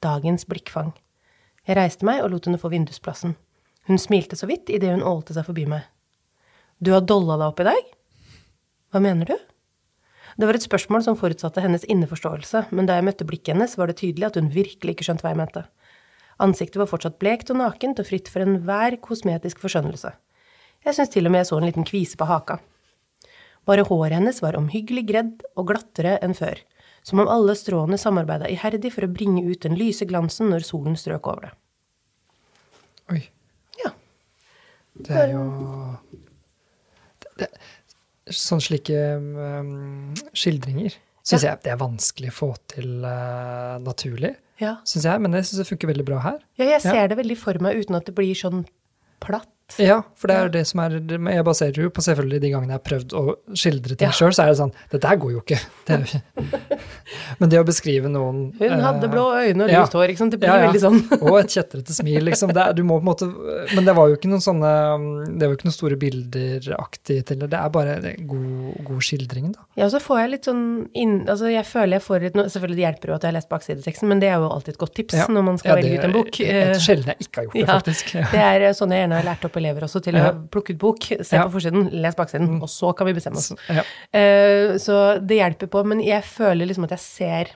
[0.05, 0.93] Dagens blikkfang.
[1.69, 3.35] Jeg reiste meg og lot henne få vindusplassen.
[3.89, 5.85] Hun smilte så vidt idet hun ålte seg forbi meg.
[6.81, 7.91] Du har dolla deg opp i dag?
[8.89, 9.35] Hva mener du?
[10.39, 13.91] Det var et spørsmål som forutsatte hennes inneforståelse, men da jeg møtte blikket hennes, var
[13.91, 15.65] det tydelig at hun virkelig ikke skjønte hva jeg mente.
[16.41, 20.15] Ansiktet var fortsatt blekt og nakent og fritt for enhver kosmetisk forskjønnelse.
[20.87, 22.61] Jeg syns til og med jeg så en liten kvise på haka.
[23.69, 26.63] Bare håret hennes var omhyggelig gredd og glattere enn før,
[27.07, 30.97] som om alle stråene samarbeida iherdig for å bringe ut den lyse glansen når solen
[30.99, 31.53] strøk over det.
[33.15, 33.23] Oi.
[33.83, 33.93] Ja.
[34.99, 35.45] Det er jo
[37.23, 37.51] det, det,
[38.29, 44.79] Sånne slike um, skildringer syns jeg det er vanskelig å få til uh, naturlig, Ja.
[44.89, 45.21] Synes jeg.
[45.23, 46.39] Men det syns det funker veldig bra her.
[46.59, 47.07] ja, jeg ser Ja.
[47.07, 48.65] det veldig for meg uten at det blir sånn
[49.23, 49.49] platt.
[49.77, 52.73] Ja, for det er det som er men Jeg baserer jo på selvfølgelig de gangene
[52.73, 54.15] jeg har prøvd å skildre ting Ja.
[54.17, 55.59] sjøl, så er det sånn Dette her går jo ikke.
[55.85, 56.79] Det er ikke
[57.41, 59.83] Men det å beskrive noen Hun hadde eh, blå øyne og ja.
[59.85, 60.13] lyst hår.
[60.15, 60.33] ikke sant?
[60.35, 60.71] Det blir Ja, ja.
[60.71, 60.99] veldig sånn.
[61.29, 62.53] Og et kjetrete smil, liksom.
[62.57, 63.29] Det er, du må på en måte
[63.77, 64.73] Men det var jo ikke noen sånne
[65.37, 67.51] Det var jo ikke noen store bilder-aktig til det.
[67.53, 67.97] Det er bare
[68.33, 69.67] god, god skildring, da.
[69.79, 70.65] Ja, og så får jeg litt sånn
[70.99, 73.51] inn, altså Jeg føler jeg får litt Selvfølgelig det hjelper jo at jeg har lest
[73.53, 76.15] baksideteksten, men det er jo alltid et godt tips når man skal velge ut en
[76.15, 76.39] bok.
[76.41, 78.13] Ja, det et sjelden jeg ikke har gjort det, faktisk.
[78.33, 80.31] Det er sånn jeg gjerne har lært opp elever også, til Ja.
[80.33, 81.45] å plukke ut bok, se Ja.
[81.47, 83.53] på forsiden, les baksiden, og så kan vi bestemme oss.
[83.53, 83.83] Så, ja.
[84.15, 87.47] Uh, Så det hjelper på, men jeg føler liksom at jeg ser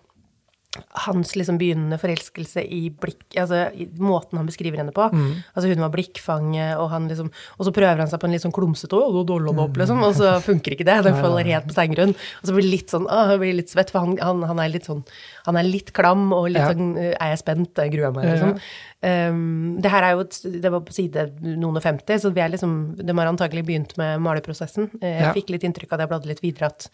[1.04, 5.04] hans liksom begynnende forelskelse i blikk, altså i måten han beskriver henne på.
[5.12, 5.42] Mm.
[5.52, 8.44] Altså hun var blikkfanget, og han liksom Og så prøver han seg på en litt
[8.44, 10.96] sånn klumsete «Å, nå opp, liksom, og så funker ikke det.
[11.04, 12.14] Den faller helt på steingrunn.
[12.16, 14.72] Og så blir det litt sånn Å, blir litt svett, for han, han, han er
[14.72, 15.02] litt sånn
[15.46, 16.70] Han er litt klam og litt Ja.
[16.72, 17.76] sånn eh, Er jeg spent?
[17.76, 18.56] Jeg gruer meg, liksom.
[19.02, 20.24] Um, det her er jo
[20.62, 23.96] Det var på side noen og 50, så vi er liksom De har antagelig begynt
[23.98, 24.88] med maleprosessen.
[25.02, 25.32] Eh, Jeg Ja.
[25.36, 26.88] fikk litt inntrykk av det jeg bladde litt videre, at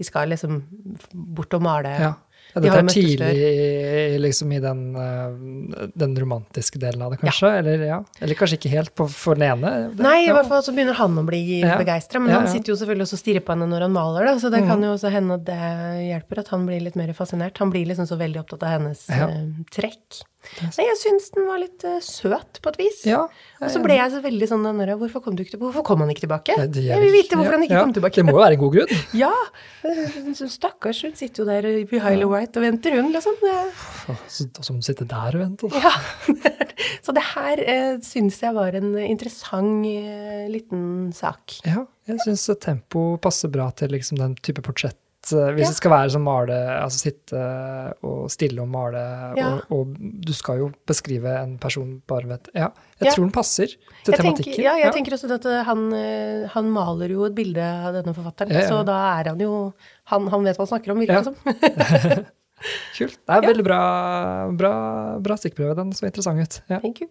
[0.00, 0.62] de skal liksom
[1.12, 1.92] bort og male.
[2.00, 2.14] Ja.
[2.54, 7.50] Ja, dette er tidlig liksom i den, eh, den romantiske delen av det, kanskje?
[7.60, 7.98] Eller, ja.
[8.20, 9.90] Eller kanskje ikke helt på, for den ene?
[9.94, 11.78] Det- Nei, i hvert fall så begynner han å bli Ja.
[11.78, 12.20] begeistra.
[12.20, 14.34] Men Ja, han sitter jo selvfølgelig også og stirrer på henne når han maler, da,
[14.36, 14.68] så det Mm.
[14.68, 15.60] kan jo også hende at det
[16.10, 17.56] hjelper at han blir litt mer fascinert.
[17.58, 19.28] Han blir liksom så veldig opptatt av hennes Ja.
[19.28, 20.22] eh, trekk.
[20.60, 23.00] Nei, jeg syns den var litt uh, søt på et vis.
[23.08, 23.22] Ja,
[23.60, 25.70] Og så ble jeg så veldig sånn den Hvorfor kom du ikke tilbake?
[25.70, 26.56] Hvorfor kom han ikke tilbake?
[26.58, 28.18] Nei, det jeg vil vite hvorfor han ikke ja, kom tilbake.
[28.20, 28.94] Det må jo være en god grunn.
[29.20, 29.32] Ja!
[30.40, 33.36] Stakkars, hun sitter jo der i Highly White og venter, hun, liksom.
[34.30, 35.76] Så, hun sitter der og venter.
[35.80, 35.94] ja.
[37.04, 40.82] Så det her uh, syns jeg var en interessant uh, liten
[41.16, 41.60] sak.
[41.68, 44.98] Ja, jeg syns tempo passer bra til liksom den type portrett.
[45.32, 45.70] Eh, Hvis Ja.
[45.70, 47.40] det skal være sånn male, altså sitte
[48.02, 49.02] og stille og male,
[49.36, 49.48] Ja.
[49.54, 52.68] og, og du skal jo beskrive en person bare med Ja,
[53.00, 53.12] jeg Ja.
[53.14, 53.78] tror den passer til
[54.12, 54.62] Jeg tenker, tematikken.
[54.64, 58.14] ja, jeg tenker også at eh, han, eh, han maler jo et bilde av denne
[58.14, 59.72] forfatteren, så da er han jo
[60.06, 61.36] Han, han vet hva han snakker om, virker det som.
[62.98, 63.16] Kult.
[63.24, 63.80] Det er veldig bra,
[64.52, 64.72] bra,
[65.22, 65.76] bra stikkprøve.
[65.76, 66.60] Den så interessant ut.
[66.82, 67.08] Thank you.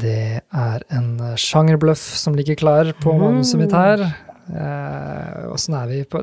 [0.00, 3.20] Det er en sjangerbløff som ligger klar på Mm.
[3.24, 4.02] manuset mitt her.
[4.50, 5.46] Eh,
[5.78, 6.20] er vi på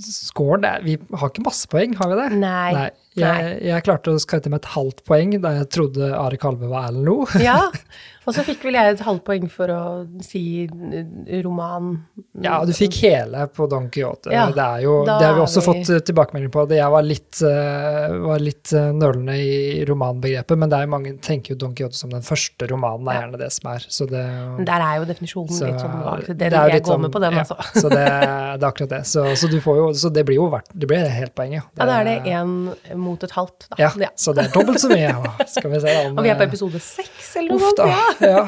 [0.00, 2.38] Scoren Vi har ikke masse poeng, har vi det?
[2.38, 2.72] Nei.
[2.72, 2.90] Nei.
[3.14, 6.88] Jeg, jeg klarte å skryte med et halvt poeng da jeg trodde Are Kalve var
[6.88, 7.26] Erlend Loe.
[7.42, 7.70] Ja.
[8.28, 9.80] Og så fikk vel jeg et halvt poeng for å
[10.22, 11.94] si eh, roman.
[12.44, 14.28] Ja, du fikk hele på Don Quijote.
[14.34, 16.66] Ja, det, er jo, det har vi også vi- fått eh, tilbakemelding på.
[16.68, 21.54] Det jeg var litt, eh, var litt nølende i romanbegrepet, men det er mange tenker
[21.54, 23.86] jo Don Quijote som den første romanen, er gjerne det som er.
[23.88, 24.22] Så det,
[24.68, 27.32] Der er jo definisjonen så- litt sånn det er jeg går sånn- med på den,
[27.32, 27.56] ja, altså.
[27.80, 29.02] Så det, det er akkurat det.
[29.06, 31.64] Så, så, du får jo, så det blir jo verdt Det blir helt poenget.
[31.78, 31.86] ja.
[31.88, 32.52] Da er det én
[33.00, 33.80] mot et halvt, da.
[33.80, 35.16] Ja, så det er dobbelt så mye.
[35.48, 37.78] Skal vi se om Og vi er på episode seks eller noe sånt.
[37.88, 38.06] Ja.
[38.20, 38.42] Ja,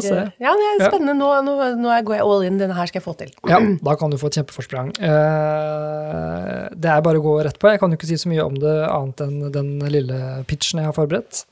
[0.00, 1.14] det, er, ja, det er spennende.
[1.18, 2.58] Nå, nå, nå går jeg all in.
[2.60, 3.32] Denne her skal jeg få til.
[3.50, 4.92] Ja, da kan du få et kjempeforsprang.
[4.96, 7.70] Eh, det er bare å gå rett på.
[7.72, 10.90] Jeg kan jo ikke si så mye om det annet enn den lille pitchen jeg
[10.90, 11.44] har forberedt.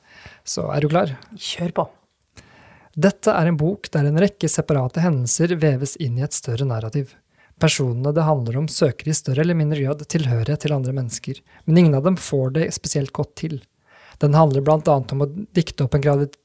[0.44, 1.14] Så er du klar?
[1.36, 1.88] Kjør på.
[2.94, 7.16] Dette er en bok der en rekke separate hendelser veves inn i et større narrativ.
[7.60, 11.80] Personene det handler om søker i større eller mindre grad tilhørighet til andre mennesker, men
[11.80, 13.60] ingen av dem får det spesielt godt til.
[14.22, 16.04] Den handler annet om å dikte opp en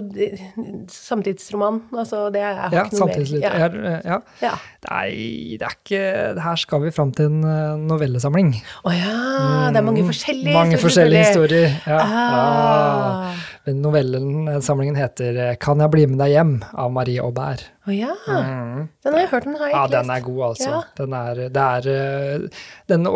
[0.92, 1.80] Samtidsroman.
[1.96, 3.22] Altså, det er jeg har Ja, ikke noe mer.
[3.40, 3.52] Ja.
[3.56, 4.00] Ja.
[4.04, 4.18] Ja.
[4.42, 4.50] Ja.
[4.90, 6.02] Nei, det er ikke
[6.44, 8.52] Her skal vi fram til en eh, novellesamling.
[8.84, 9.14] Å ja,
[9.72, 10.58] det er mange forskjellige Mm.
[10.58, 11.70] Mange forskjellige historier.
[11.88, 11.98] Ja.
[12.04, 13.32] Ah.
[13.32, 13.53] Ja.
[13.64, 17.64] Men Novellen, eh, heter eh, 'Kan jeg bli med deg hjem?' av Marie Aubert.
[17.86, 18.12] Å ja.
[18.28, 18.88] Mm.
[19.02, 20.68] Den har jeg hørt, den har jeg Ja, den er god, altså.
[20.68, 20.82] Ja.
[20.96, 23.08] Den er, det er eh, den,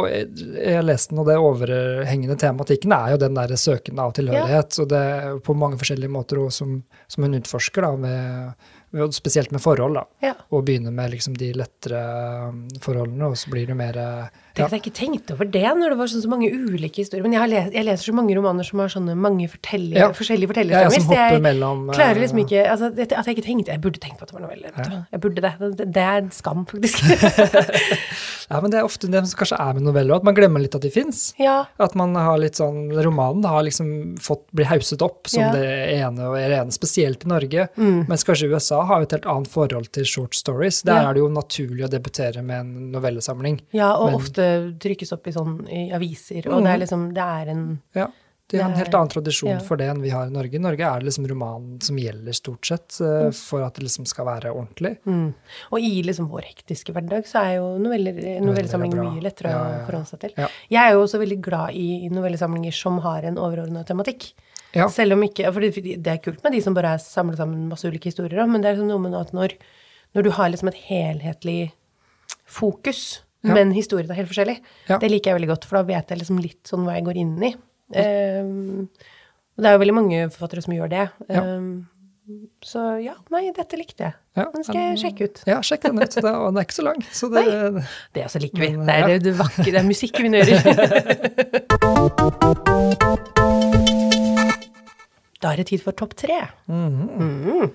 [0.57, 4.81] Jeg leste den, og det overhengende tematikken er jo den der søken av tilhørighet.
[4.81, 6.75] Og det er på mange forskjellige måter også som,
[7.09, 10.01] som hun utforsker, da, med, med, spesielt med forhold.
[10.01, 10.05] da.
[10.31, 10.35] Ja.
[10.49, 12.03] Og begynner med liksom de lettere
[12.49, 15.63] um, forholdene, og så blir det mer eh, Tenk at jeg ikke tenkte over det
[15.79, 17.23] når det var sånn så mange ulike historier.
[17.25, 20.09] Men jeg, har les, jeg leser så mange romaner som har sånne mange Ja.
[20.13, 21.15] forskjellige fortellerstemmer.
[21.15, 24.19] ja, jeg mellom, eh, klarer liksom ikke altså, at jeg ikke tenkte Jeg burde tenkt
[24.19, 24.73] på at det var noveller.
[24.77, 25.03] Ja.
[25.13, 25.53] Jeg burde det.
[25.79, 25.89] det.
[25.95, 27.03] Det er en skam, faktisk.
[28.49, 30.73] Ja, men det er ofte det som kanskje er med noveller, at man glemmer litt
[30.75, 31.35] at de fins.
[31.39, 31.67] ja.
[31.79, 35.67] At man har litt sånn Romanen har liksom fått bli hauset opp som det
[35.99, 37.67] ene og ene, spesielt i Norge.
[37.77, 40.81] Mens kanskje USA har jo et helt annet forhold til short stories.
[40.89, 43.61] Der er det jo naturlig å debutere med en novellesamling.
[43.77, 44.48] ja, og Men- ofte
[44.83, 47.63] trykkes opp i sånn i aviser, og det er liksom Det er en
[47.97, 48.07] Ja,
[48.49, 49.59] de har en er- helt annen tradisjon ja.
[49.61, 50.55] for det enn vi har i Norge.
[50.57, 54.07] I Norge er det liksom romanen som gjelder, stort sett, uh, for at det liksom
[54.09, 54.95] skal være ordentlig.
[55.05, 55.35] mm.
[55.73, 59.83] Og i liksom vår hektiske hverdag så er jo noveller, novellesamlinger mye lettere Ja, ja,
[59.83, 60.33] å forholde seg til.
[60.73, 64.33] Jeg er jo også veldig glad i novellesamlinger som har en overordna tematikk.
[64.75, 64.89] Ja.
[64.93, 67.69] Selv om ikke For det det er kult med de som bare er samlet sammen
[67.71, 69.55] masse ulike historier, men det er liksom noe med at når,
[70.17, 71.73] når du har liksom et helhetlig
[72.49, 73.55] fokus, Ja.
[73.57, 74.59] men historien er helt forskjellig,
[74.89, 74.99] Ja.
[75.03, 77.17] det liker jeg veldig godt, for da vet jeg liksom litt sånn hva jeg går
[77.25, 77.55] inn i.
[77.97, 78.89] Um,
[79.57, 81.07] og det er jo veldig mange forfattere som gjør det.
[81.33, 81.89] Um,
[82.63, 84.15] så ja, nei, dette likte jeg.
[84.37, 85.39] Den skal jeg sjekke ut.
[85.49, 86.13] Ja, sjekk den ut.
[86.13, 87.01] Det er, den er ikke så lang.
[87.11, 87.45] Så det,
[88.13, 88.69] Det altså liker vi.
[88.77, 90.59] Det er det vakre, det er musikk vi nører.
[95.39, 96.35] Da er det tid for topp tre.
[96.67, 97.69] Mhm.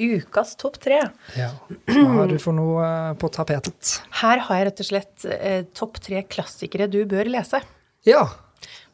[0.00, 1.00] Ukas topp tre.
[1.36, 1.50] ja.
[1.90, 3.96] Hva har du for noe eh, på tapetet?
[4.22, 7.60] Her har jeg rett og slett eh, topp tre klassikere du bør lese.
[8.08, 8.24] Ja.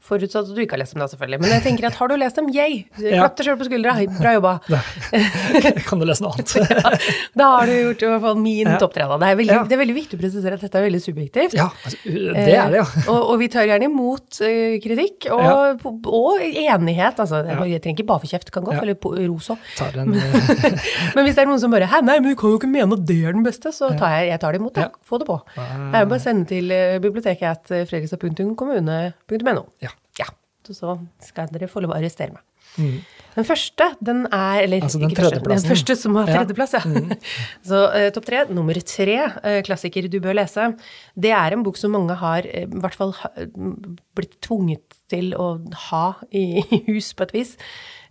[0.06, 1.40] Forutsatt at du ikke har lest dem, da, selvfølgelig.
[1.42, 2.84] Men jeg tenker at har du lest dem, yay!
[3.06, 3.20] Ja.
[3.26, 3.92] Klapp deg sjøl på skuldra.
[4.20, 4.52] Bra jobba.
[5.88, 6.50] kan du lese noe annet?
[7.36, 8.76] Da har du gjort i hvert fall min Ja.
[8.82, 9.04] topp tre.
[9.10, 9.16] Da.
[9.22, 9.62] Det, er veldig, Ja.
[9.66, 11.56] det er veldig viktig å presisere at dette er veldig subjektivt.
[11.58, 12.22] Ja, altså, det
[12.56, 12.86] er det, ja.
[12.86, 17.20] Eh, og, og vi tar gjerne imot eh, kritikk, og, og enighet.
[17.26, 18.94] Altså, jeg, trenger ikke bare for kjeft, kan godt Ja.
[19.06, 19.58] på ros òg.
[19.82, 22.70] Eh, Men hvis det er noen som bare Hæ, nei, men du kan jo ikke
[22.70, 24.88] mene at det er den beste, så tar jeg, jeg tar det imot, da.
[24.88, 25.04] Ja.
[25.06, 25.38] Få det på.
[25.56, 25.66] Det
[25.96, 29.66] er jo bare å sende til biblioteket at fredrikstad.kommune.no.
[29.84, 29.95] ja.
[30.68, 30.78] Ja.
[30.80, 30.98] Så,
[31.28, 32.44] skal dere få lov å arrestere meg.
[33.36, 35.40] Den første, den er Eller Altså den første.
[35.40, 36.44] Den første som har Ja.
[36.44, 36.66] ja.
[36.72, 37.16] ja.
[37.68, 38.44] Så uh, topp tre.
[38.50, 40.72] Nummer tre, uh, klassiker du bør lese.
[41.14, 43.30] Det er en bok som mange har uh, i hvert fall ha,
[44.16, 45.58] blitt tvunget til å
[45.90, 47.56] ha i, i hus på et vis.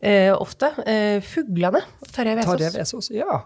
[0.05, 0.69] Ofte.
[1.25, 2.51] 'Fuglene' av Tarjei Vesaas.
[2.51, 3.39] Tarjei Vesaas, ja.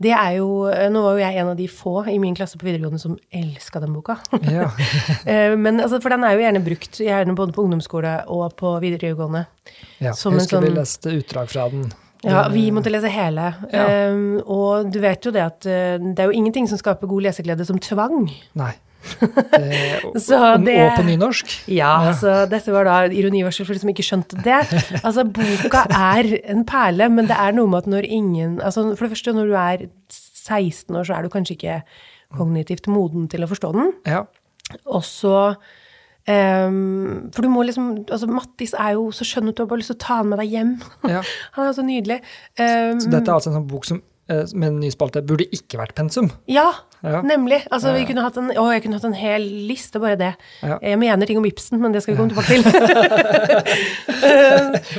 [0.00, 2.58] Det er jo, eh, Nå var jo jeg en av de få i min klasse
[2.58, 4.18] på videregående som elska den boka.
[4.46, 4.68] ja.
[5.26, 8.76] Eh, Men altså, For den er jo gjerne brukt gjerne både på ungdomsskole og på
[8.80, 9.46] videregående.
[10.00, 10.12] ja.
[10.12, 11.88] Som Jeg en husker vi sånn- leste utdrag fra den.
[12.24, 13.54] Ja, vi måtte lese hele.
[13.72, 14.10] Ja.
[14.10, 17.22] Um, og du vet jo det at eh, det er jo ingenting som skaper god
[17.28, 18.26] leseglede som tvang.
[18.58, 18.72] Nei.
[20.08, 21.54] Og, Så det- og på nynorsk.
[21.72, 24.60] Ja, så dette var da ironivarsel for de som ikke skjønte det.
[25.02, 29.06] Altså, boka er en perle, men det er noe med at når ingen altså For
[29.06, 31.82] det første, når du er 16 år, så er du kanskje ikke
[32.36, 33.92] kognitivt moden til å forstå den.
[34.06, 34.24] Ja.
[34.86, 35.54] Og så
[36.28, 39.80] Um, For du må liksom altså Mattis er jo så skjønn at du har bare
[39.80, 40.74] lyst til å ta han med deg hjem.
[41.08, 41.22] ja.
[41.56, 42.18] Han er jo så nydelig.
[42.60, 45.46] Um, Så dette er altså en sånn bok som eh, med en ny spalte burde
[45.54, 46.30] ikke vært pensum.
[46.48, 46.70] ja,
[47.02, 47.20] Ja.
[47.22, 47.60] nemlig.
[47.70, 50.32] Altså, vi kunne hatt en, å, jeg kunne hatt en hel liste, bare det.
[50.62, 50.78] Ja.
[50.82, 52.62] Jeg mener ting om Ibsen, men det skal vi komme tilbake til.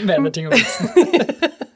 [0.07, 0.87] Mener ting om Ibsen.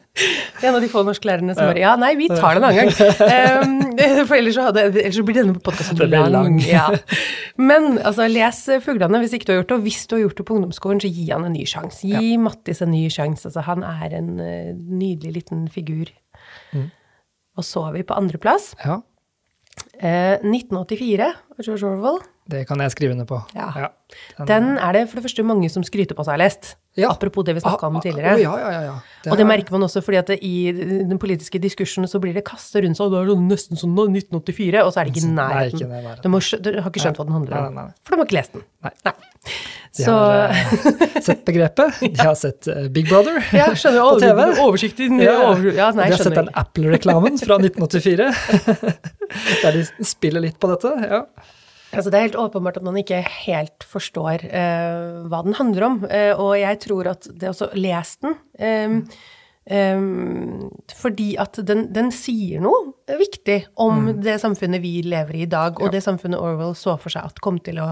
[0.63, 3.63] En av de få norsklærerne som bare Ja, nei, vi tar det en annen gang.
[3.65, 6.29] Um, for ellers så, hadde, ellers så blir denne podkasten lang.
[6.31, 6.59] lang.
[6.61, 6.83] Ja.
[7.57, 9.79] Men altså, les Fuglene hvis ikke du har gjort det.
[9.81, 12.05] Og hvis du har gjort det på ungdomsskolen, så gi han en ny sjanse.
[12.05, 13.49] Gi Mattis en ny sjanse.
[13.49, 16.13] Altså, han er en eh, nydelig liten figur.
[17.57, 18.73] Og så er vi på andreplass.
[18.83, 19.01] Ja.
[19.99, 22.21] Eh, 1984 av George Orwell.
[22.49, 23.37] Det kan jeg skrive under på.
[23.55, 23.87] Ja.
[24.45, 26.73] Den er det for det første mange som skryter på seg har lest.
[26.99, 27.09] Ja.
[27.09, 28.33] Apropos det vi snakka om Ah, ah, tidligere.
[28.35, 29.31] å, ja, ja, ja, ja.
[29.31, 30.69] Og det er- merker man også fordi at det, i
[31.07, 33.95] den politiske diskursen så blir det kastet rundt seg, og det er det nesten sånn
[33.95, 35.79] 1984, og så er det ikke i Nei, nærheten.
[35.79, 36.21] ikke nærheten.
[36.21, 37.93] Du, må, du har ikke skjønt hva den handler om, Nei, nei, nei.
[38.03, 38.63] for de har ikke lest den.
[38.83, 39.13] Nei.
[39.97, 44.19] De har eh, sett begrepet, de har sett eh, Big Brother ja, skjønner på.
[44.19, 44.43] TV.
[44.67, 45.49] Oversikt i Ja, ja.
[45.49, 48.29] over, Ja, nei, de har sett den Apple-reklamen fra 1984,
[49.63, 50.93] der de spiller litt på dette.
[51.09, 51.23] ja.
[51.93, 56.01] Altså, det er helt åpenbart at man ikke helt forstår uh, hva den handler om.
[56.07, 58.99] Uh, og jeg tror at det også lest den Um,
[59.65, 65.49] um, fordi at den, den sier noe viktig om det samfunnet vi lever i i
[65.49, 67.89] dag, og det samfunnet Orwell så for seg at kom til å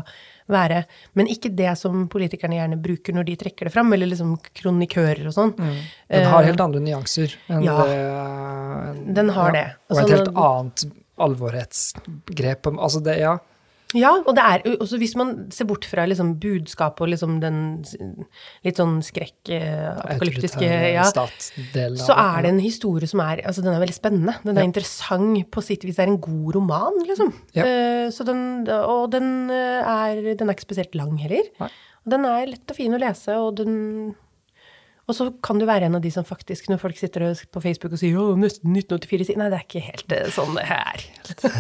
[0.52, 0.84] være.
[1.18, 5.26] Men ikke det som politikerne gjerne bruker når de trekker det fram, eller liksom kronikører
[5.32, 5.54] og sånn.
[5.58, 7.78] Den har helt andre nyanser enn ja.
[7.88, 9.58] det en, Den har ja.
[9.58, 9.68] det.
[9.90, 10.86] Og Altså, et helt annet
[11.22, 12.72] alvorhetsgrep.
[12.78, 13.38] Altså det, ja.
[13.98, 17.58] Ja, og det er også hvis man ser bort fra liksom budskapet og liksom den
[18.64, 21.04] litt sånn skrekk-apokalyptiske ja,
[22.00, 24.36] så er det en historie som er Altså, den er veldig spennende.
[24.46, 24.70] Den er Ja.
[24.70, 25.96] interessant på sitt vis.
[25.98, 27.34] Det er en god roman, liksom.
[27.58, 27.64] Ja.
[27.66, 31.44] Uh, så den, og den eh, er Den er ikke spesielt lang heller.
[31.60, 31.70] Nei.
[32.08, 34.16] Den er lett og fin å lese, og den
[35.12, 37.94] og så kan du være en av de som faktisk, når folk sitter på Facebook
[37.98, 41.04] og sier 'Å, nesten 1984', sier Nei, det er ikke helt eh, sånn det er.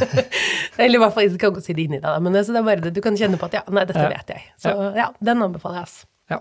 [0.82, 2.68] Eller i hvert fall, jeg kan ikke si det inni deg, men det, det er
[2.68, 4.10] bare det du kan kjenne på at ja, nei, dette Ja.
[4.16, 4.46] vet jeg.
[4.64, 6.08] Så ja, den anbefaler jeg, altså.
[6.32, 6.40] Ja.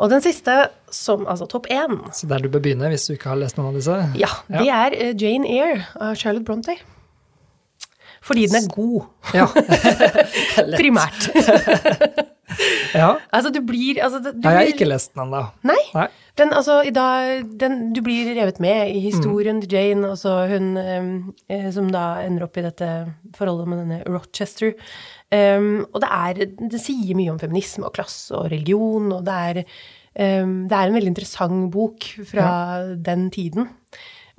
[0.00, 0.54] Og den siste,
[0.90, 3.68] som altså topp én, Så der du bør begynne hvis du ikke har lest noen
[3.74, 3.98] av disse.
[4.16, 6.78] ja, det er eh, Jane Eyre av Charlotte Bronte.
[8.22, 9.46] Fordi den er god, Ja.
[10.80, 11.30] primært.
[12.94, 13.14] ja.
[13.30, 15.44] altså, du blir altså, du Nei, jeg har ikke lest den ennå.
[15.66, 15.78] Nei.
[15.94, 16.08] Nei.
[16.38, 19.62] Den, altså, dag, den, du blir revet med i historien Mm.
[19.64, 21.08] til Jane, altså hun eh,
[21.52, 22.88] eh, som da ender opp i dette
[23.36, 24.72] forholdet med denne Rochester.
[25.30, 29.34] Um, og det er Det sier mye om feminisme og klasse og religion, og det
[29.34, 29.60] er,
[30.42, 32.48] um, det er en veldig interessant bok fra
[32.96, 33.68] den tiden.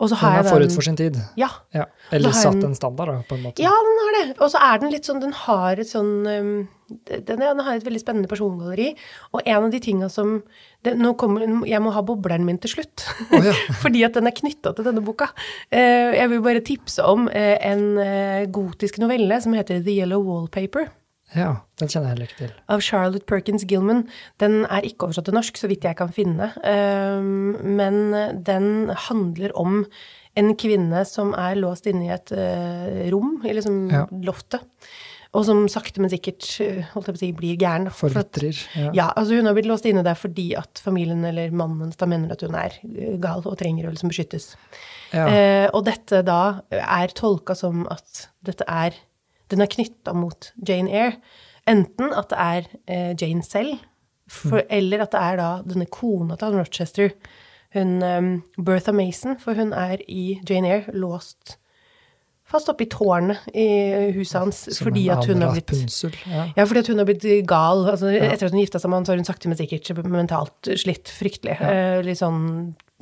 [0.01, 1.17] Og så Den er forut for sin tid.
[1.37, 1.47] Ja.
[1.77, 1.83] Ja.
[2.11, 3.61] Eller satt den- en standard, da, på en måte.
[3.61, 4.39] Ja, den har det.
[4.41, 6.67] Og så er den litt sånn Den har et sånn um,
[7.07, 8.95] den, den har et veldig spennende persongalleri.
[9.33, 10.41] Og en av de tinga som
[10.83, 13.05] det, Nå kommer Jeg må ha bobleren min til slutt.
[13.31, 13.53] Oh, ja.
[13.83, 15.29] Fordi at den er knytta til denne boka.
[15.71, 20.25] Uh, jeg vil bare tipse om uh, en uh, gotisk novelle som heter The Yellow
[20.25, 20.89] Wallpaper.
[21.35, 22.55] Ja, den kjenner jeg heller ikke til.
[22.75, 24.01] Av Charlotte Perkins Gilman.
[24.43, 26.49] Den er ikke oversatt til norsk, så vidt jeg kan finne.
[26.65, 28.01] Um, men
[28.43, 29.85] den handler om
[30.39, 34.05] en kvinne som er låst inne i et eh, rom, i liksom Ja.
[34.23, 34.63] loftet.
[35.35, 37.87] Og som sakte, men sikkert eh, holdt jeg på å si, blir gæren.
[37.95, 38.55] Forvitrer.
[38.75, 38.89] Ja.
[38.95, 42.31] ja, altså hun har blitt låst inne der fordi at familien eller mannen da mener
[42.35, 44.53] at hun er eh, gal og trenger å liksom beskyttes.
[45.15, 45.27] Ja.
[45.27, 46.41] Eh, og dette da
[46.71, 48.95] er tolka som at dette er
[49.51, 51.17] Den er knytta mot Jane Eyre.
[51.69, 53.77] Enten at det er eh, Jane selv,
[54.31, 57.11] for, eller at det er da denne kona til Rochester,
[57.75, 61.57] hun um, Bertha Mason, for hun er i Jane Eyre låst
[62.51, 63.67] fast oppe i tårnet i
[64.15, 66.15] huset hans Som fordi at hun har blitt Rapunzel.
[66.27, 66.45] Ja.
[66.57, 67.85] ja, fordi at hun har blitt gal.
[67.93, 70.71] Altså, Etter at hun gifta seg med han, så har hun sakte, men sikkert mentalt
[70.81, 71.57] slitt fryktelig.
[71.63, 72.41] Eh, litt sånn,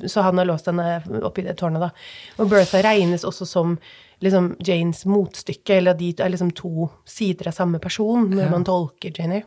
[0.08, 1.90] så han har låst henne oppi det tårnet, da.
[2.38, 3.74] Og Bertha regnes også som
[4.20, 9.12] liksom, Janes motstykke, eller de er liksom to sider av samme person når man tolker
[9.16, 9.46] Jane Eyre.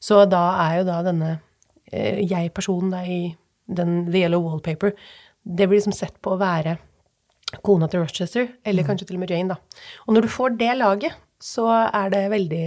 [0.00, 1.32] Så da er jo da denne
[1.92, 3.36] eh, jeg-personen da i
[3.70, 4.94] den The Yellow Wallpaper,
[5.44, 6.78] det blir liksom sett på å være
[7.66, 9.82] kona til Rochester, eller kanskje til og med Jane, da.
[10.06, 12.66] Og når du får det laget, så er det veldig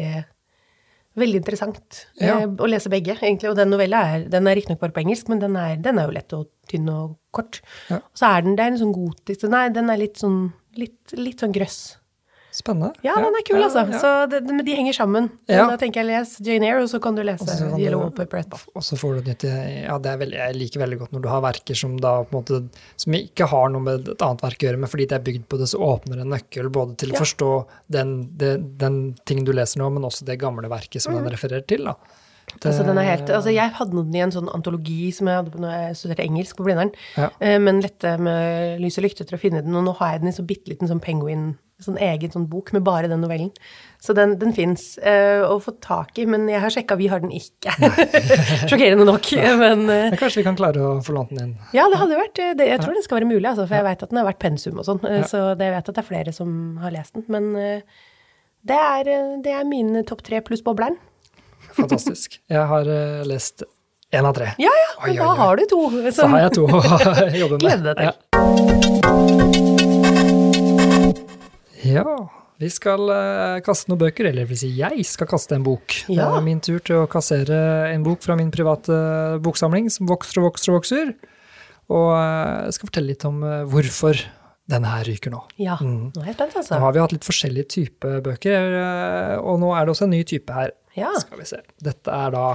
[1.13, 2.39] Veldig interessant Ja.
[2.39, 3.45] eh, å lese begge, egentlig.
[3.51, 6.07] Og den novella er, den er riktignok bare på engelsk, men den er, den er
[6.07, 7.61] jo lett og tynn og kort.
[7.89, 7.99] Ja.
[8.03, 10.47] Og så er den, det er en sånn gotisk Nei, den er litt sånn,
[10.79, 11.83] litt, litt sånn grøss.
[12.53, 12.93] Spennende.
[13.01, 13.81] Ja, den er kul, ja, altså.
[13.89, 13.99] ja.
[13.99, 15.29] Så det, men de henger sammen.
[15.49, 15.63] Ja.
[15.71, 18.03] Da tenker jeg les Jane Eyre, og så kan du lese Og så kan Yellow.
[18.13, 21.29] Og så får du et nytt Ja, det veldig, jeg liker veldig godt når du
[21.31, 22.59] har verker som da på en måte
[23.01, 25.47] Som ikke har noe med et annet verk å gjøre, men fordi det er bygd
[25.49, 27.49] på det, så åpner en nøkkel både til å forstå
[27.97, 28.53] den, det,
[28.85, 31.89] den ting du leser nå, men også det gamle verket som den refererer til.
[31.89, 31.97] da.
[32.59, 35.35] Det- Altså, den er helt, altså, jeg hadde den i en sånn antologi som jeg
[35.41, 36.91] hadde på når jeg studerte engelsk på Blindern.
[37.17, 37.29] Ja.
[37.41, 40.21] Eh, Men lette med lys og lykte etter å finne den, og nå har jeg
[40.21, 43.49] den i så bitte liten sånn penguin, sånn egen sånn bok med bare den novellen.
[43.99, 47.19] Så den, den fins uh, å få tak i, men jeg har sjekka, vi har
[47.19, 47.73] den ikke.
[48.69, 49.27] Sjokkerende nok.
[49.59, 51.53] Men uh, Men kanskje vi kan klare å få lånt den inn.
[51.75, 53.83] ja, det hadde vært eh, det, Jeg tror det skal være mulig, altså, for jeg
[53.89, 55.03] veit at den har vært pensum og sånn.
[55.09, 55.27] eh, Ja.
[55.27, 57.25] Så det, jeg vet at det er flere som har lest den.
[57.27, 57.81] Men eh,
[58.63, 60.95] det er, eh, det er min topp tre pluss bobleren.
[61.77, 62.39] Fantastisk.
[62.53, 63.63] Jeg har eh, lest
[64.13, 64.51] én av tre.
[64.61, 65.37] Ja, ja, Oi, men da oi, oi.
[65.41, 65.81] har du to.
[66.13, 66.81] Så har jeg to å
[67.41, 67.63] jobbe med.
[67.65, 68.05] Gleder deg til.
[71.83, 72.03] Ja.
[72.03, 72.05] ja,
[72.61, 75.97] Vi skal eh, kaste noen bøker, eller det vil si jeg skal kaste en bok.
[76.07, 77.57] Det er min tur til å kassere
[77.89, 78.95] en bok fra min private
[79.43, 81.11] boksamling, som vokser og vokser og vokser.
[81.91, 83.41] Og eh, jeg skal fortelle litt om
[83.73, 84.21] hvorfor
[84.73, 85.43] denne her ryker nå.
[85.61, 86.11] Ja, Mm.
[86.15, 86.79] nå er jeg spent, Nå altså.
[86.83, 90.23] har vi hatt litt forskjellige typer bøker, eh, og nå er det også en ny
[90.27, 90.73] type her.
[90.97, 91.13] Ja.
[91.21, 91.61] Skal vi se.
[91.81, 92.47] Dette er da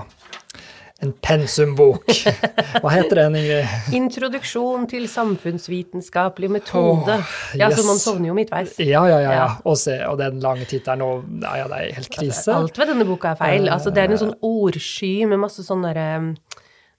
[1.00, 2.08] en pensumbok.
[2.82, 3.94] Hva heter den, Ingrid?
[3.94, 7.18] Introduksjon til samfunnsvitenskapelig metode.
[7.20, 8.72] Åh, Ja, så man sovner jo midtveis.
[8.82, 9.32] Ja, ja, ja.
[9.36, 9.46] ja.
[9.64, 12.50] Og, se, og den lange tittelen og ja, ja, det er helt krise.
[12.54, 13.68] Alt ved denne boka er feil.
[13.70, 16.08] Altså, det er en sånn ordsky med masse sånn derre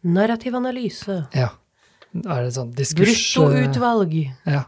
[0.08, 1.20] narrativ analyse.
[1.36, 1.50] Ja.
[2.24, 3.26] Er det sånn diskurs...
[3.36, 4.16] Bruttoutvalg.
[4.48, 4.64] Ja.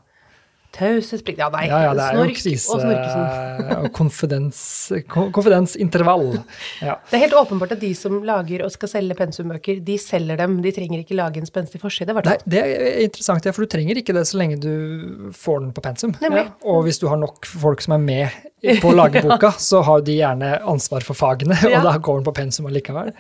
[0.72, 1.66] Taushetsplikt Ja, nei.
[1.68, 3.90] ja, ja, det er jo Snork krise og Snorkesen.
[3.98, 4.60] konfidens,
[5.36, 6.28] konfidensintervall.
[6.82, 6.96] Ja.
[7.10, 10.60] Det er helt åpenbart at de som lager og skal selge pensumbøker, de selger dem.
[10.64, 12.16] De trenger ikke lage en spenstig forside.
[12.22, 15.74] Nei, det er interessant, ja, for du trenger ikke det så lenge du får den
[15.76, 16.16] på pensum.
[16.24, 16.46] Nemlig.
[16.48, 16.56] Ja.
[16.72, 20.04] Og hvis du har nok folk som er med på å lage boka, så har
[20.06, 21.80] de gjerne ansvar for fagene, Ja.
[21.82, 23.12] og da går den på pensum allikevel.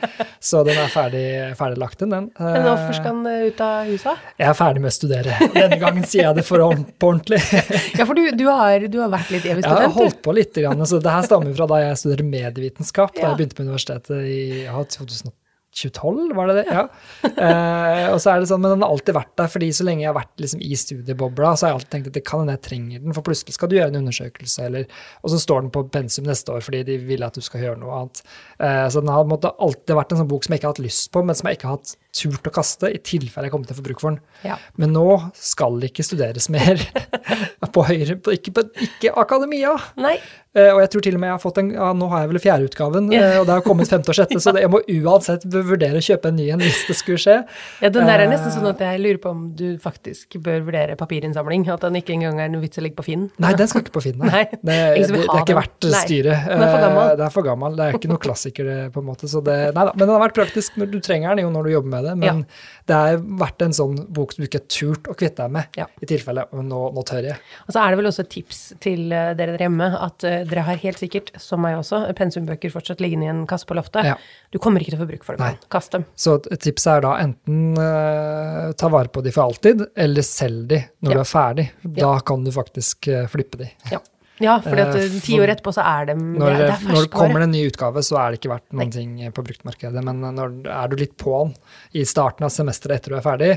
[0.43, 1.25] Så den er ferdig,
[1.59, 2.29] ferdiglagt, den.
[2.39, 4.21] Men hvorfor skal den ut av huset?
[4.39, 5.37] Jeg er ferdig med å studere.
[5.55, 6.71] Denne gangen sier jeg det for å
[7.01, 7.40] på ordentlig.
[7.99, 10.55] Ja, for du, du, har, du har vært litt evig Jeg har holdt på litt,
[10.55, 14.25] grann, så det her stammer fra da jeg studerte medievitenskap, da jeg begynte på universitetet
[14.27, 16.65] i ja, 2012, var det det?
[16.75, 16.83] Ja.
[17.31, 20.03] Eh, og så er det sånn, Men den har alltid vært der, fordi så lenge
[20.03, 22.57] jeg har vært liksom, i studiebobla, så har jeg alltid tenkt at det kan hende
[22.57, 25.73] jeg trenger den, for plutselig skal du gjøre en undersøkelse, eller, og så står den
[25.75, 28.23] på pensum neste år fordi de vil at du skal gjøre noe annet.
[28.59, 30.85] Eh, så den har måtte, alltid vært en sånn bok som jeg ikke har hatt
[30.87, 33.69] lyst på, men som jeg ikke har hatt turt å kaste, i tilfelle jeg kommer
[33.69, 34.19] til å få bruk for den.
[34.43, 34.57] Ja.
[34.81, 35.05] Men nå
[35.37, 36.81] skal det ikke studeres mer
[37.75, 39.77] på høyre, på, ikke, på, ikke akademia.
[40.01, 40.17] Nei.
[40.51, 42.29] Uh, og jeg tror til og med jeg har fått en, ja, nå har jeg
[42.33, 43.21] vel fjerdeutgaven, Ja.
[43.23, 46.03] eh, og det har kommet femte og sjette, så det, jeg må uansett vurdere å
[46.03, 47.35] kjøpe en ny en hvis det skulle skje.
[47.79, 50.65] Ja, den der er Eh, nesten sånn at jeg lurer på om du faktisk bør
[50.67, 51.63] vurdere papirinnsamling.
[51.71, 53.29] At den ikke engang er noe vits å legge på Finn.
[53.41, 54.19] Nei, den skal ikke på Finn.
[54.19, 54.43] nei.
[54.67, 56.45] Nei, Det, det, det er ikke verdt styret.
[56.51, 57.15] den er for gammel.
[57.21, 57.79] Det er for gammel.
[57.79, 59.31] Det er ikke noe klassiker, på en måte.
[59.31, 59.95] Så det, nei da.
[59.95, 62.15] Men den har vært praktisk når du trenger den jo når du jobber med det.
[62.21, 62.45] Men
[62.87, 65.85] det har vært en sånn bok som du ikke turt å kvitte deg med, Ja.
[66.01, 67.37] i tilfelle nå, nå tør jeg.
[67.67, 70.43] Og så er det vel også et tips til eh, dere der hjemme at eh,
[70.49, 74.05] dere har helt sikkert, som meg også, pensumbøker fortsatt liggende i en kasse på loftet.
[74.05, 74.15] Ja.
[74.51, 75.57] Du kommer ikke til å få bruk for dem.
[75.71, 76.05] Kast dem.
[76.15, 80.81] Så tipset er da enten uh, ta vare på de for alltid, eller selg de
[81.01, 81.17] når Ja.
[81.17, 81.67] du er ferdig.
[81.97, 83.69] Da kan du faktisk uh, flippe de.
[83.91, 83.99] Ja,
[84.43, 87.11] ja Eh, eh, ti år etterpå så er dem Når, det, det er når det
[87.13, 90.03] kommer en ny utgave, så er det ikke verdt noen ting på bruktmarkedet.
[90.07, 91.53] Men når er du litt på'n
[91.97, 93.53] i starten av semesteret etter du er ferdig,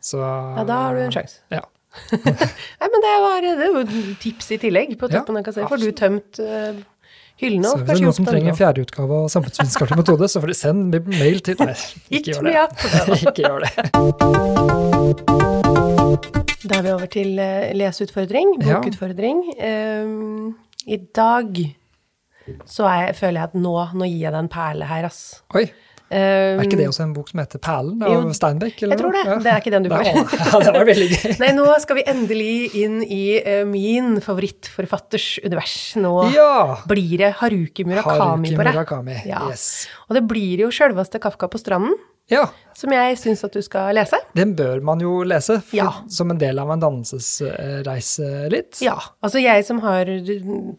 [0.00, 1.42] så Ja, da har du en sjanse.
[1.52, 1.64] Ja.
[2.14, 3.84] Nei, men det var det
[4.22, 5.66] tips i tillegg på toppen av kassa.
[5.68, 6.78] Får du tømt uh,
[7.42, 10.58] hyllene Så hvis det er noen som trenger fjerdeutgave av samfunnsvitenskapelig metode, så får de
[10.60, 11.74] sende mail til Nei,
[12.20, 12.54] ikke gjør det.
[13.20, 13.74] ikke gjør det.
[16.60, 18.80] Da er vi over til leseutfordring, leseutfordring, Ja.
[18.80, 19.38] bokutfordring.
[19.60, 20.56] Um,
[20.86, 21.60] I dag
[22.66, 25.42] så er jeg, føler jeg at nå, nå gir jeg deg en perle her, ass.
[25.54, 25.70] Oi,
[26.10, 26.16] Um,
[26.58, 28.80] er ikke det også en bok som heter Perlen av Jo, Steinbeck?
[28.82, 29.20] eller jeg tror det.
[29.28, 29.34] det.
[29.44, 30.08] Det er ikke den du får.
[30.10, 31.34] Ja, det var veldig gøy.
[31.38, 35.76] Nei, nå skal vi endelig inn i uh, min favorittforfatters univers.
[36.02, 36.80] Nå Ja!
[36.90, 38.18] blir det Haruki Murakami
[38.50, 38.74] Haruki på deg.
[38.74, 39.16] Murakami.
[39.30, 39.44] Ja.
[39.52, 39.86] Yes.
[40.08, 41.94] Og det blir jo sjølveste Kafka på stranden,
[42.30, 44.16] Ja, som jeg syns at du skal lese.
[44.34, 45.90] den bør man jo lese for, Ja.
[46.08, 48.80] som en del av en dannelsesreise litt.
[48.84, 48.96] Ja.
[49.22, 50.04] Altså jeg som har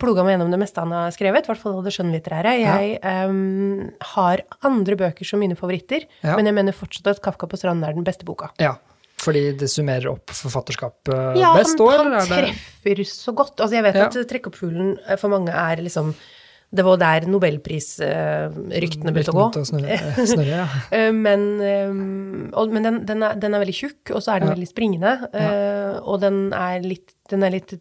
[0.02, 3.92] ploga meg gjennom det meste han har skrevet, i hvert fall det skjønnlitterære, jeg em,
[4.16, 6.36] har andre bøker som mine favoritter, Ja.
[6.36, 8.50] men jeg mener fortsatt at Kafka på stranden er den beste boka.
[8.60, 8.76] Ja,
[9.22, 12.04] fordi det summerer opp forfatterskapet Ja, best han, år?
[12.20, 13.58] han det- treffer så godt.
[13.60, 14.06] Altså jeg vet Ja.
[14.08, 14.14] at
[14.48, 16.16] opp fuglen' for mange er liksom
[16.72, 19.48] Det var der nobelprisryktene begynte å gå.
[19.60, 20.68] Å snurre, eh, snurre, ja.
[20.96, 21.92] Eh, Men, eh,
[22.58, 24.56] og, men den, den, er, den er veldig tjukk, og så er den Ja.
[24.56, 25.16] veldig springende.
[25.34, 26.00] Ja.
[26.02, 27.76] Og den er litt, den er litt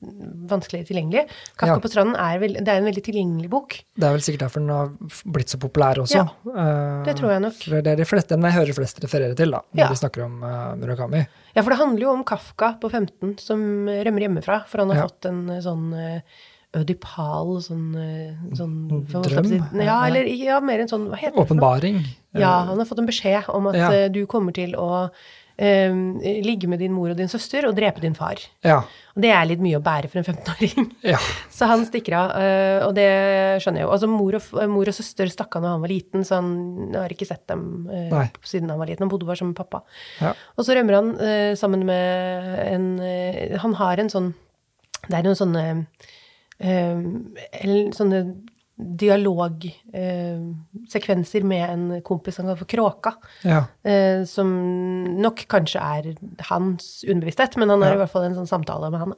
[0.00, 1.26] vanskeligere tilgjengelig.
[1.60, 1.80] Kafka Ja.
[1.84, 3.74] på stranden er, veld, det er en veldig tilgjengelig bok.
[4.00, 4.88] Det er vel sikkert derfor den har
[5.36, 6.22] blitt så populær også.
[6.22, 7.58] Ja, det tror jeg nok.
[7.60, 9.88] for Det er de fleste, den jeg hører flest referere til, da, når Ja.
[9.92, 11.26] de snakker om uh, Murakami.
[11.54, 14.96] Ja, for det handler jo om Kafka på 15 som rømmer hjemmefra, for han har
[15.02, 15.06] Ja.
[15.08, 16.20] fått en sånn eh,
[16.76, 18.74] ødipal sånn, eh, sånn
[19.10, 19.46] Drøm?
[19.48, 19.58] si?
[19.82, 21.42] Ja, eller ja, mer en sånn Hva heter?
[21.42, 22.00] Åpenbaring.
[22.38, 23.90] Ja, han har fått en beskjed om at Ja.
[23.92, 25.10] eh, du kommer til å
[25.58, 25.92] eh,
[26.40, 28.38] ligge med din mor og din søster og drepe din far.
[28.64, 28.78] Ja.
[29.14, 30.92] Og det er litt mye å bære for en 15-åring.
[31.12, 31.18] ja.
[31.50, 32.30] Så han stikker av,
[32.86, 33.10] og det
[33.60, 33.90] skjønner jeg jo.
[33.92, 37.12] Altså mor og, mor og søster stakk av da han var liten, så han har
[37.12, 39.02] ikke sett dem uh, siden han var liten.
[39.04, 39.82] Han bodde bare sammen med pappa.
[40.22, 40.32] Ja.
[40.56, 44.32] Og så rømmer han uh, sammen med en uh, Han har en sånn
[45.08, 46.08] Det er noen sånne eh,
[46.60, 48.24] eller sånne
[48.80, 53.10] dialogsekvenser med en kompis han kaller for Kråka.
[53.44, 53.58] Ja.
[53.84, 54.48] Eh, som
[55.20, 56.14] nok kanskje er
[56.48, 57.96] hans underbevissthet, men han har Ja.
[57.98, 59.12] i hvert fall en sånn samtale med han.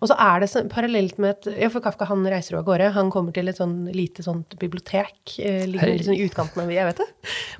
[0.00, 2.92] Og så er det så, parallelt med et Ja, for Kafka han reiser av gårde.
[2.92, 6.68] Han kommer til et sånn lite sånt bibliotek, eh, ligger litt sånn i utkanten av
[6.70, 7.06] jeg vet det,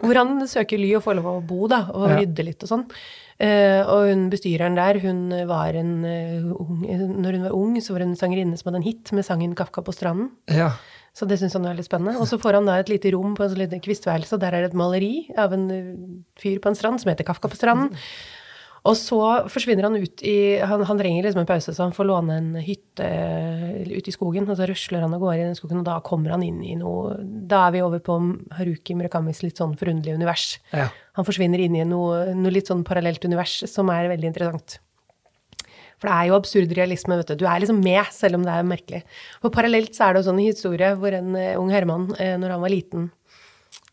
[0.00, 2.16] hvor han søker ly og får lov å bo, da, og Ja.
[2.20, 2.84] rydde litt og sånn.
[3.42, 7.92] Eh, og hun bestyreren der, hun var en eh, ung Når hun var ung, så
[7.92, 10.30] var hun en sangerinne som hadde en hit med sangen 'Kafka på stranden'.
[10.48, 10.70] ja.
[11.14, 12.18] Så det syns han var litt spennende.
[12.18, 14.54] Og så får han da et lite rom på en sånn liten kvistværelse, og der
[14.54, 15.94] er det et maleri av en uh,
[16.42, 17.94] fyr på en strand som heter Kafka på stranden.
[18.84, 19.18] Og så
[19.48, 22.50] forsvinner han ut i Han, han trenger liksom en pause, så han får låne en
[22.60, 24.44] hytte uh, ute i skogen.
[24.44, 26.76] Og så rusler han av gårde i den skogen, og da kommer han inn i
[26.76, 28.18] noe Da er vi over på
[28.58, 30.58] Haruki Murakamis litt sånn forunderlige univers.
[30.74, 30.90] ja.
[31.14, 34.80] Han forsvinner inn i noe, noe litt sånn parallelt univers som er veldig interessant.
[36.02, 37.44] For det er jo absurd realisme, vet du.
[37.44, 39.04] Du er liksom med, selv om det er merkelig.
[39.40, 42.56] For parallelt så er det jo sånn historie hvor en eh, ung Herman, uh, når
[42.56, 43.12] han var liten,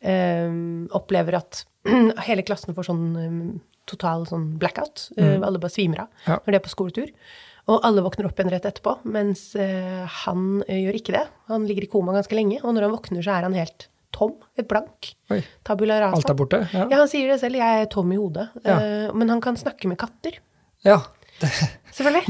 [0.02, 0.50] eh,
[0.98, 1.64] opplever at
[2.28, 3.38] hele klassen får sånn eh,
[3.90, 5.10] total sånn blackout.
[5.18, 5.44] Mm.
[5.44, 6.38] Alle bare svimer av Ja.
[6.46, 7.10] når de er på skoletur.
[7.70, 11.28] Og alle våkner opp igjen rett etterpå, mens eh, han eh, gjør ikke det.
[11.48, 14.34] Han ligger i koma ganske lenge, og når han våkner, så er han helt tom,
[14.58, 15.12] et blank.
[15.32, 15.40] Oi.
[15.64, 16.18] Tabula rasa.
[16.18, 16.60] Alt er borte?
[16.74, 16.88] Ja.
[16.90, 17.56] Ja, han sier det selv.
[17.62, 18.50] Jeg er tom i hodet.
[18.66, 18.80] Ja.
[18.82, 20.40] Eh, men han kan snakke med katter.
[20.84, 21.00] ja.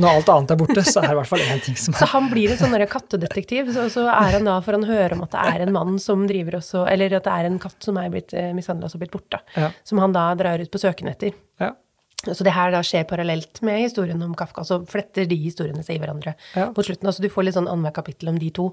[0.02, 2.02] Når alt annet er borte, så er det i hvert fall én ting som er
[2.02, 3.70] Så han blir en sånn kattedetektiv.
[3.76, 6.26] Så, så er han da, for han hører om at det er en mann som
[6.30, 9.14] driver også Eller at det er en katt som er blitt eh, mishandla og blitt
[9.14, 9.42] borte.
[9.56, 9.70] Ja.
[9.88, 11.38] Som han da drar ut på søken etter.
[11.62, 11.74] ja.
[12.22, 14.62] Så det her da skjer parallelt med historien om Kafka.
[14.68, 16.68] Så fletter de historiene seg i hverandre Ja.
[16.76, 17.08] mot slutten.
[17.10, 18.68] Altså du får litt sånn annethvert kapittel om de to.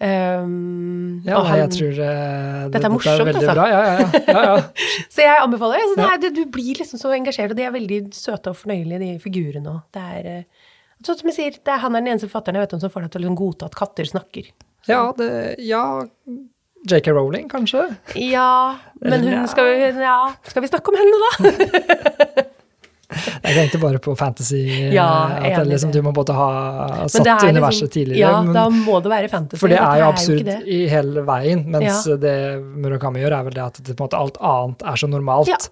[0.00, 3.54] Um, ja han- jeg tror det, Dette er morsomt, er altså.
[3.54, 3.66] Bra.
[3.68, 4.20] Ja, ja, ja.
[4.28, 4.62] ja, ja.
[5.14, 5.82] Så jeg anbefaler.
[5.84, 9.00] Altså, det er, du blir liksom så engasjert, og de er veldig søte og fornøyelige,
[9.02, 9.80] de figurene òg.
[9.92, 10.68] Det er eh,
[11.04, 12.90] sånn som jeg sier, det er, Han er den eneste forfatteren jeg vet om som
[12.94, 14.52] får deg til å liksom godta at katter snakker.
[14.88, 15.30] ja, det,
[15.66, 15.82] ja
[16.88, 17.82] JK Rowling, kanskje?
[18.22, 22.44] Ja, men hun skal vi, ja, skal vi snakke om henne, da?
[23.08, 24.58] Jeg tenkte bare på fantasy.
[24.92, 25.06] Ja,
[25.40, 26.48] at liksom, du må både ha
[27.08, 28.18] satt er universet liksom- tidligere.
[28.20, 29.60] Ja, men, da må det være fantasy.
[29.60, 31.64] for det er jo absurd absurd jo i hele veien.
[31.66, 32.16] Mens Ja.
[32.20, 35.70] det Murakami gjør, er vel det at det, måte, alt annet er så normalt.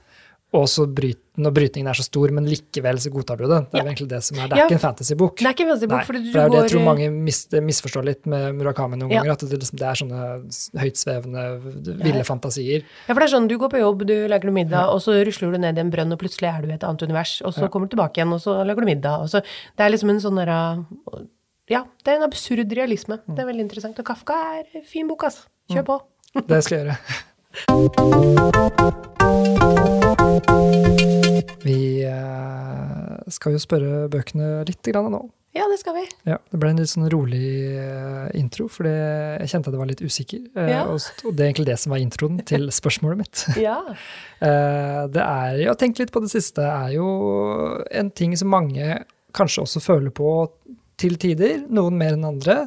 [0.57, 3.59] Og så bryt, når brytningen er så stor, men likevel så godtar du det.
[3.71, 3.91] Det er Ja.
[3.91, 4.47] egentlig det som er.
[4.49, 4.67] Det er Ja.
[4.67, 5.37] ikke en fantasybok.
[5.37, 7.41] Det er ikke en fantasybok, for, du for det er det jeg tror mange mis,
[7.51, 9.21] misforstår litt med Murakami noen Ja.
[9.21, 9.33] ganger.
[9.33, 10.21] At det, liksom, det er sånne
[10.81, 11.43] høytsvevende,
[12.03, 12.83] ville fantasier.
[13.07, 15.13] Ja, for det er sånn, du går på jobb, du lager noe middag, og så
[15.27, 17.53] rusler du ned i en brønn, og plutselig er du i et annet univers, og
[17.53, 19.43] så kommer du tilbake igjen, og så lager du middag, og så
[19.77, 20.87] Det er liksom en sånn derre
[21.69, 23.19] Ja, det er en absurd realisme.
[23.29, 23.99] Det er veldig interessant.
[23.99, 25.43] Og Kafka er en fin bok, altså.
[25.69, 26.01] Kjør på.
[26.47, 26.99] Det skal jeg gjøre.
[31.67, 35.23] Vi eh, skal jo spørre bøkene litt grann nå.
[35.57, 36.03] Ja, det skal vi.
[36.29, 37.41] Ja, det ble en litt sånn rolig
[37.81, 40.43] eh, intro, for jeg kjente at jeg var litt usikker.
[40.53, 40.83] Eh, Ja.
[40.93, 41.01] og,
[41.33, 43.45] det er egentlig det som var introen til spørsmålet mitt.
[43.67, 43.79] Ja.
[44.37, 47.07] Det er, ja, tenk litt på det siste, er jo
[47.89, 48.99] en ting som mange
[49.37, 50.29] kanskje også føler på
[51.01, 52.67] til tider, noen mer enn andre.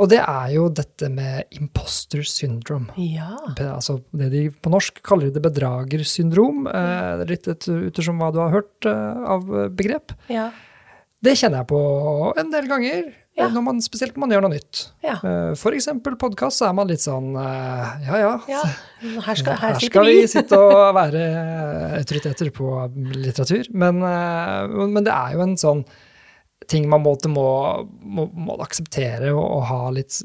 [0.00, 2.88] Og det er jo dette med imposter syndrome.
[2.96, 3.34] Ja.
[3.58, 6.66] Be- Altså det de på norsk kaller det bedragersyndrom.
[6.70, 9.44] Eh, det er litt et- ettersom hva du har hørt eh, av
[9.76, 10.14] begrep.
[10.32, 10.50] Ja.
[11.22, 11.80] Det kjenner jeg på
[12.40, 13.44] en del ganger, Ja.
[13.44, 14.78] eh, når man, spesielt når man gjør noe nytt.
[15.04, 15.18] Ja.
[15.22, 18.62] Eh, For eksempel podkast, så er man litt sånn eh, ja ja, ja.
[19.20, 20.20] Her, skal, her, her skal vi.
[20.22, 21.20] vi sitte og være
[22.00, 22.72] autoriteter på
[23.20, 23.68] litteratur.
[23.74, 25.84] Men, eh, men det er jo en sånn
[26.70, 30.20] ting man må, må, må, akseptere og, og ha litt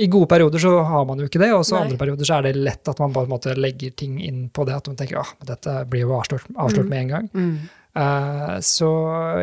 [0.00, 1.82] I gode perioder så har man jo ikke det, og så Nei.
[1.86, 4.76] andre perioder så er det lett at man bare måte legger ting inn på det,
[4.78, 7.28] at man tenker at dette blir jo avslørt, avslørt med en gang.
[7.36, 7.56] Mm.
[7.96, 8.88] Uh, så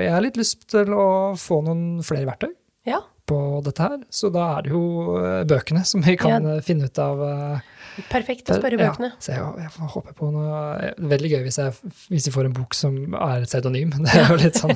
[0.01, 1.07] jeg har litt lyst til å
[1.39, 2.51] få noen flere verktøy
[2.89, 2.99] Ja.
[3.29, 3.99] på dette her.
[4.13, 4.83] Så da er det jo
[5.21, 6.57] eh, bøkene som vi kan ja.
[6.65, 7.23] finne ut av.
[7.29, 7.69] eh,
[8.09, 9.11] Perfekt å spørre bøkene.
[9.13, 12.49] ja, så jeg, jeg håper på noe eh, Veldig gøy hvis jeg, hvis jeg får
[12.49, 13.93] en bok som er et pseudonym.
[14.03, 14.75] Det er jo litt sånn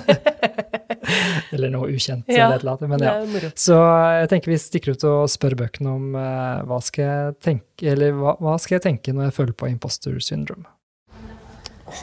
[1.55, 2.27] Eller noe ukjent.
[2.27, 3.51] Ja, eller et eller annet, men ja.
[3.55, 3.77] Så
[4.19, 8.11] jeg tenker vi stikker ut og spør bøkene om uh, hva skal jeg tenke Eller
[8.17, 10.67] hva, hva skal jeg tenke når jeg føler på imposter syndrome.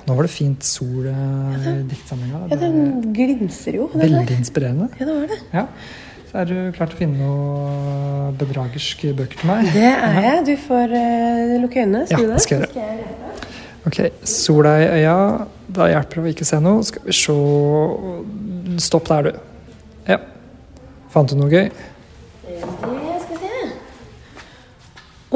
[0.08, 2.46] Nå var det fint sol eh, i diktsamlinga.
[2.48, 3.90] Ja, den er glinser jo.
[3.92, 4.14] den der.
[4.16, 4.88] veldig inspirerende.
[4.96, 5.40] Ja, det var det.
[5.52, 5.66] Ja.
[6.34, 9.68] Er du klar til å finne noe bedragerske bøker til meg?
[9.70, 10.40] Det er jeg.
[10.48, 12.00] Du får uh, lukke øynene.
[12.10, 13.44] Ja, du det skal jeg gjøre.
[13.86, 15.14] Ok, sola i øya.
[15.76, 16.82] Da hjelper det å ikke se noe.
[16.88, 17.36] Skal vi se
[18.82, 19.78] Stopp der, du.
[20.10, 20.18] Ja.
[21.14, 21.68] Fant du noe gøy?
[22.48, 23.68] Det skal vi se.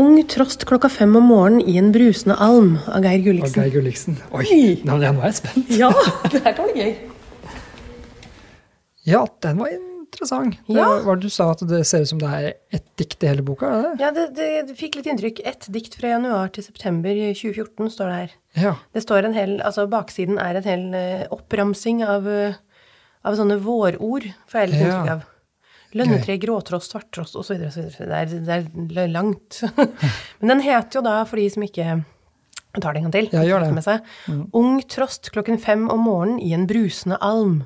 [0.03, 3.63] Ung trost klokka fem om morgenen i en brusende alm av Geir Av Gulliksen.
[3.63, 4.19] Geir Gulliksen.
[4.35, 4.49] Oi,
[4.83, 5.71] nå nå er jeg spent.
[5.79, 5.93] Ja,
[6.33, 6.97] det her kan bli gøy.
[9.07, 9.88] Ja, den var, in
[10.19, 10.59] interessant.
[10.67, 10.89] Det, Ja.
[11.07, 13.43] var det du sa at det ser ut som det er ett dikt i hele
[13.47, 13.67] boka?
[13.71, 13.93] er det?
[14.03, 15.41] Ja, det, det, det fikk litt inntrykk.
[15.47, 18.33] Ett dikt fra januar til september 2014 står det her.
[18.59, 18.75] Ja.
[18.93, 22.55] Det står en hel, altså Baksiden er en hel eh, oppramsing av, eh,
[23.25, 24.87] av sånne vårord, får jeg litt Ja.
[24.93, 25.27] inntrykk av.
[25.97, 27.57] Lønnetre, gråtross, svarttross osv.
[27.65, 29.63] Det, det er langt.
[30.41, 32.05] Men den heter jo da, for de som ikke
[32.79, 33.71] tar det en gang til Ja, gjør det.
[33.75, 34.05] med seg,
[34.53, 37.63] Ung trost klokken fem om morgenen i en brusende alm.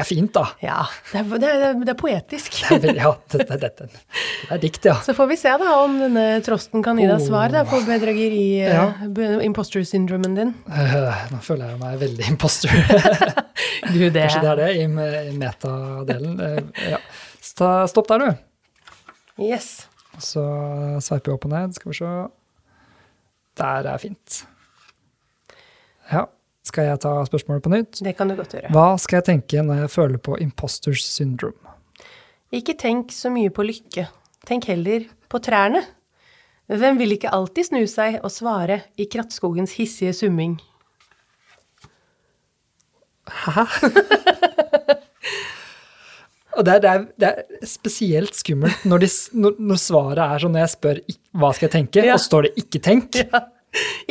[0.00, 0.42] Er fint, da.
[0.64, 0.78] Ja,
[1.12, 2.56] det er, det er, det er poetisk.
[2.70, 3.86] Det er, ja, dette, dette.
[3.90, 4.94] det er dikt, ja.
[5.04, 8.44] Så får vi se da om denne trosten kan gi deg svar da, på bedrageri,
[8.64, 8.86] eh, Ja.
[9.44, 10.54] imposter syndromen din.
[10.70, 12.72] Uh, Nå føler jeg meg veldig imposter.
[13.90, 16.36] Du, det Kanskje det er det i me- i metadelen.
[16.40, 16.98] Uh, Ja.
[17.90, 19.42] Stopp der, du.
[19.42, 19.86] Yes.
[20.20, 20.42] Så
[21.02, 21.74] sveiper vi opp og ned.
[21.76, 22.10] Skal vi se.
[23.60, 24.42] Der er fint.
[26.12, 26.26] Ja.
[26.70, 28.00] Skal jeg ta spørsmålet på nytt?
[28.06, 28.70] Det kan du godt gjøre.
[28.74, 31.58] Hva skal jeg tenke når jeg føler på imposters syndrome?
[32.54, 34.06] Ikke tenk så mye på lykke.
[34.46, 35.82] Tenk heller på trærne.
[36.70, 40.58] Hvem vil ikke alltid snu seg og svare i krattskogens hissige summing?
[43.30, 43.66] Hæ?
[46.58, 49.08] Og det er, det, er, det er spesielt skummelt når, de,
[49.38, 50.98] når, når svaret er sånn når jeg spør
[51.40, 52.16] hva skal jeg tenke, Ja.
[52.18, 53.40] og står det 'ikke tenk' Ja.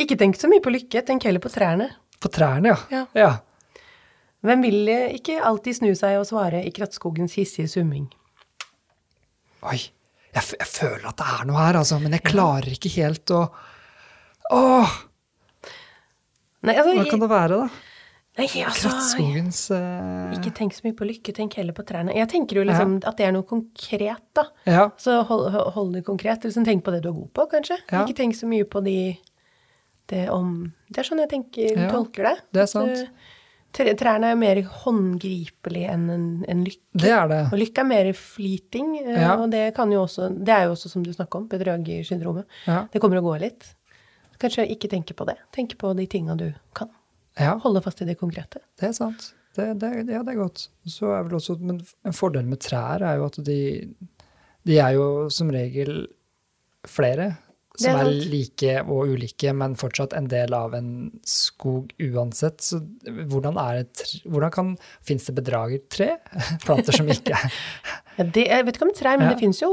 [0.00, 1.90] Ikke tenk så mye på lykke, tenk heller på trærne.
[2.20, 2.78] På trærne, ja.
[2.92, 3.04] Ja.
[3.16, 3.30] ja.
[4.46, 8.08] Hvem vil ikke alltid snu seg og svare i krattskogens hissige summing?
[9.68, 9.80] Oi.
[10.30, 13.44] Jeg, jeg føler at det er noe her, altså, men jeg klarer ikke helt å
[14.50, 14.92] Åh!
[16.66, 17.86] Nei, altså, Hva kan det være, da?
[18.40, 20.32] nei, altså Krattskogens uh...
[20.36, 22.14] Ikke tenk så mye på lykke, tenk heller på trærne.
[22.16, 24.46] Jeg tenker jo liksom at det er noe konkret, da.
[24.68, 24.84] Ja.
[25.00, 26.46] Så hold, hold det konkret.
[26.46, 27.78] Liksom tenk på det du er god på, kanskje.
[27.90, 28.04] Ja.
[28.04, 28.96] Ikke tenk så mye på de
[30.10, 32.36] det om Det er sånn jeg tenker, Ja, tolker det.
[32.52, 33.04] det er sant.
[33.78, 36.82] eh, Trærne er mer håndgripelig enn en, en lykke.
[36.98, 37.40] Det er det.
[37.52, 39.36] Og lykke er mer fleeting, eh, Ja.
[39.38, 42.46] og det kan jo også Det er jo også, som du snakker om, bedragersyndromet.
[42.66, 42.86] Ja.
[42.92, 43.74] Det kommer og går litt.
[44.40, 45.36] Kanskje ikke tenke på det.
[45.52, 46.88] Tenke på de tinga du kan.
[47.38, 48.58] ja, Holde fast i det konkrete.
[48.80, 49.32] det er sant.
[49.54, 50.68] Det, det, ja, det er godt.
[50.86, 53.56] Så er vel også, men en fordel med trær er jo at de,
[54.66, 56.06] de er jo som regel
[56.86, 57.36] flere
[57.80, 60.92] Er som er, like og ulike, men fortsatt en del av en
[61.26, 62.60] skog uansett.
[62.64, 62.82] Så
[63.32, 63.82] hvordan er
[64.26, 64.76] hvordan kan,
[65.06, 66.12] Fins det bedragertre?
[66.66, 67.38] Planter som ikke
[68.20, 69.32] Ja, det, jeg vet ikke om trær, men Ja.
[69.34, 69.70] det fins jo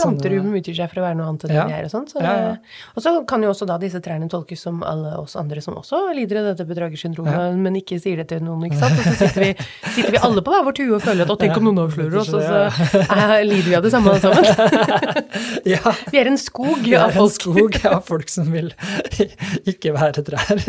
[0.00, 1.64] planter som utgir seg for å være noe annet enn Ja.
[1.66, 1.84] det de er.
[1.84, 2.12] Og sånt.
[2.14, 2.54] Så Ja, ja.
[2.96, 6.00] og så kan jo også da disse trærne tolkes som alle oss andre som også
[6.16, 7.50] lider av dette bedragersyndromet, Ja.
[7.52, 8.96] men ikke sier det til noen, ikke sant.
[8.96, 9.50] Og så sitter vi,
[9.98, 12.16] sitter vi alle på hver vår tue og føler at å, tenk om noen avslører
[12.22, 12.64] oss, og så
[12.96, 15.28] eh, lider vi av det samme alle sammen.
[15.74, 18.72] Ja, Vi er en skog det er en skog av folk som vil
[19.74, 20.64] ikke være trær.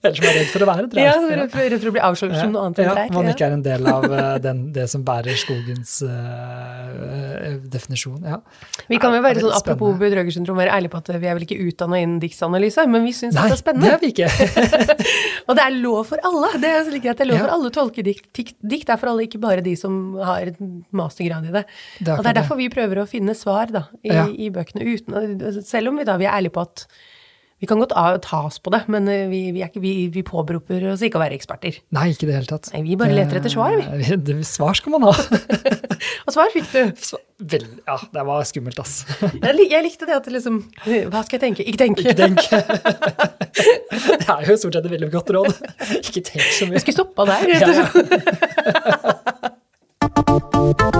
[0.00, 1.02] Eller som er redd for å være trær.
[1.04, 3.10] Ja, redd for, redd for å bli avslørt som noe annet enn ja, trær.
[3.12, 8.22] Man ikke er en del av eh, den, det som bærer skogens uh, definisjon.
[8.24, 8.38] Ja.
[8.88, 11.44] Vi kan jo er være sånn, apropos bedragersyndrom, være ærlige på at vi er vel
[11.44, 13.90] ikke utdanna innen diktanalyse, men vi syns det er spennende.
[13.90, 14.88] Nei, det er vi ikke.
[15.50, 16.54] Og det er lov for alle.
[16.64, 17.20] Det er like greit.
[17.20, 17.44] Det er lov Ja.
[17.44, 18.32] for alle å tolke dikt.
[18.40, 20.54] Dikt- er for alle, ikke bare de som har
[20.96, 21.66] mastergrad i det.
[22.00, 24.24] Det er og det er derfor vi prøver å finne svar da, i, Ja.
[24.32, 26.86] i bøkene, uten, selv om vi da vi er ærlige på at
[27.60, 27.92] vi kan godt
[28.24, 31.22] ta oss på det, men eh, vi, vi, ikke, vi, vi påberoper oss ikke å
[31.22, 31.76] være eksperter.
[31.92, 32.70] Nei, ikke i det hele tatt.
[32.72, 33.84] Nei, vi bare leter etter svar, vi.
[34.00, 34.16] vi.
[34.24, 35.12] Det, svar skal man ha.
[36.24, 36.80] Og svar fikk du.
[37.52, 38.94] Vel, ja, det var skummelt, ass.
[39.44, 41.64] Jeg, jeg likte det at liksom Hva skal jeg tenke?
[41.64, 42.00] Ikke tenke.
[42.04, 42.36] Ikke tenk.
[44.20, 45.52] Det er jo stort sett et veldig godt råd.
[46.00, 46.76] Ikke tenk så mye.
[46.76, 47.40] Jeg skulle stoppa der.
[47.48, 47.84] Ja, rett og ja.
[50.68, 50.96] slett.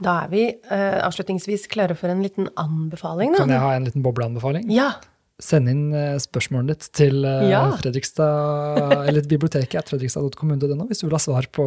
[0.00, 3.34] Da er vi uh, avslutningsvis klare for en liten anbefaling.
[3.36, 3.44] Da.
[3.44, 4.68] Kan jeg ha en liten bobleanbefaling?
[4.72, 4.92] Ja.
[5.40, 7.62] Send inn uh, spørsmålet ditt til uh, Ja.
[7.80, 11.66] Fredrikstad, eller biblioteket fredrikstad.kommune.no hvis du vil ha svar på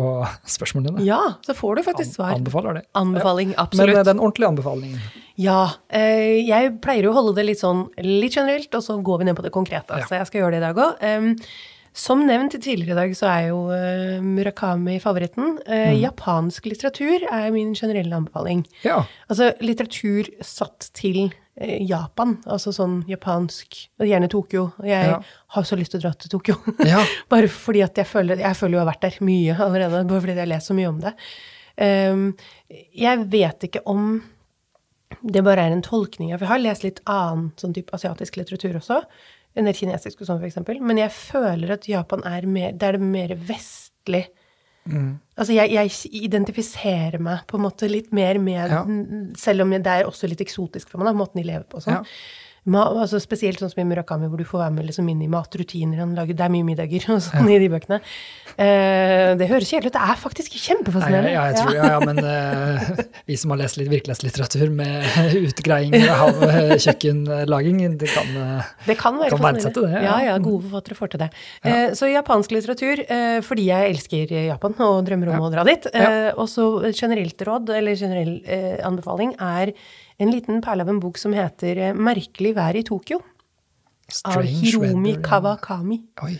[0.55, 1.05] spørsmålene dine.
[1.07, 2.33] ja, så får du faktisk svar.
[2.37, 2.83] Anbefaler det.
[2.97, 3.97] Anbefaling, Men absolutt.
[4.01, 5.05] er den ordentlige anbefalingen.
[5.41, 5.61] Ja.
[5.89, 9.37] Jeg pleier jo å holde det litt sånn litt generelt, og så går vi ned
[9.39, 10.01] på det konkrete.
[10.03, 10.09] Ja.
[10.09, 11.07] Så jeg skal gjøre det i dag òg.
[11.93, 15.59] Som nevnt tidligere i dag, så er jo uh, Murakami favoritten.
[15.67, 15.99] Uh, mm.
[16.01, 18.63] Japansk litteratur er min generelle anbefaling.
[18.85, 19.03] Ja.
[19.29, 24.71] Altså litteratur satt til uh, Japan, altså sånn japansk, gjerne Tokyo.
[24.81, 25.19] Jeg Ja.
[25.57, 26.57] har så lyst til å dra til Tokyo.
[26.89, 27.05] Ja.
[27.29, 30.21] bare fordi at jeg føler Jeg føler jo jeg har vært der mye allerede, bare
[30.25, 31.13] fordi jeg har lest så mye om det.
[31.73, 32.27] Um,
[32.93, 34.21] jeg vet ikke om
[35.21, 38.37] det bare er en tolkning av For jeg har lest litt annen sånn type asiatisk
[38.39, 39.03] litteratur også.
[39.55, 40.79] En det kinesiske sånn, eksempel.
[40.81, 44.25] Men jeg føler at Japan er mer Det er det mer vestlig.
[44.89, 45.11] Mm.
[45.39, 48.81] Altså, jeg, jeg identifiserer meg på en måte litt mer med Ja.
[49.39, 51.85] Selv om det er også litt eksotisk for meg, da, måten de lever på og
[51.85, 52.01] sånn.
[52.01, 52.51] Ja.
[52.63, 55.99] Altså Spesielt sånn som i Murakami, hvor du får være med liksom inn i matrutiner.
[55.99, 57.99] Han lager, det er mye middager og sånn i de bøkene.
[58.53, 59.97] Eh, det høres kjedelig ut.
[59.97, 61.33] Det er faktisk kjempefascinerende.
[61.33, 65.07] Ja, jeg tror, ja, ja, men uh, vi som har lest litt virkelighetslitteratur med
[65.49, 70.03] utgreiing av uh, kjøkkenlaging, det kan, uh, det kan, være kan verdsette det.
[70.05, 70.19] Ja.
[70.29, 71.29] ja, gode forfattere får til det.
[71.97, 73.01] så japansk litteratur,
[73.45, 75.87] fordi jeg elsker Japan og drømmer om å dra dit.
[76.37, 78.37] og så generelt råd, eller generell
[78.85, 79.73] anbefaling, er
[80.21, 83.21] en liten perle av en bok som heter eh, 'Merkelig vær i Tokyo'.
[84.29, 86.01] Av Hiromi Kawakami.
[86.25, 86.35] Oi.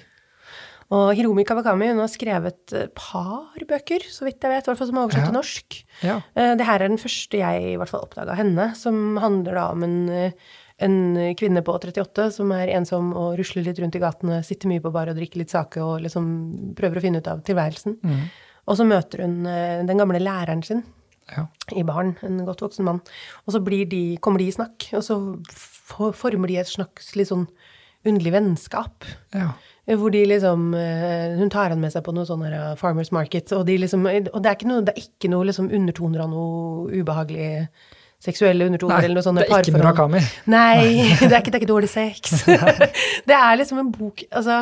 [0.94, 4.90] Og Hiromi Kawakami hun har skrevet et par bøker, så vidt jeg vet, hvert fall
[4.90, 5.30] som er oversatt ja.
[5.30, 5.78] til norsk.
[6.04, 6.18] Ja.
[6.36, 9.66] Eh, det her er den første jeg i hvert fall oppdaga henne, som handler da
[9.74, 10.56] om en, eh,
[10.86, 10.98] en,
[11.40, 14.94] kvinne på 38 som er ensom og rusler litt rundt i gatene, sitter mye på
[14.94, 16.28] bar og drikker litt sake og liksom
[16.78, 17.98] prøver å finne ut av tilværelsen.
[18.04, 18.26] Mm.
[18.70, 20.86] Og så møter hun den gamle læreren sin,
[21.32, 21.46] ja.
[21.76, 23.02] i barn, en godt voksen mann.
[23.46, 25.20] Og så de, kommer de i snakk, og så
[25.88, 27.48] former de et slags litt sånn
[28.04, 29.08] underlig vennskap.
[29.36, 29.54] Ja.
[29.84, 32.44] Hvor de liksom eh, Hun tar han med seg på noe sånn
[32.80, 35.68] Farmers Market, og, de liksom, og det er ikke noe, det er ikke noe liksom
[35.76, 37.50] undertoner av noe ubehagelig
[38.24, 39.42] seksuelle undertoner Nei, eller noe sånt.
[39.42, 40.22] Det er ikke Murakami.
[40.52, 40.78] Nei,
[41.20, 42.46] det er ikke, det er ikke dårlig sex.
[43.30, 44.62] det er liksom en bok Altså,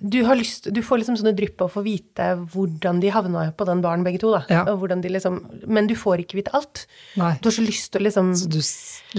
[0.00, 3.48] du, har lyst, du får liksom sånne drypp av å få vite hvordan de havna
[3.56, 4.30] på den baren, begge to.
[4.34, 4.42] da.
[4.50, 4.64] Ja.
[5.08, 6.84] Liksom, men du får ikke vite alt.
[7.20, 7.34] Nei.
[7.42, 8.58] Du har så lyst til å liksom Så du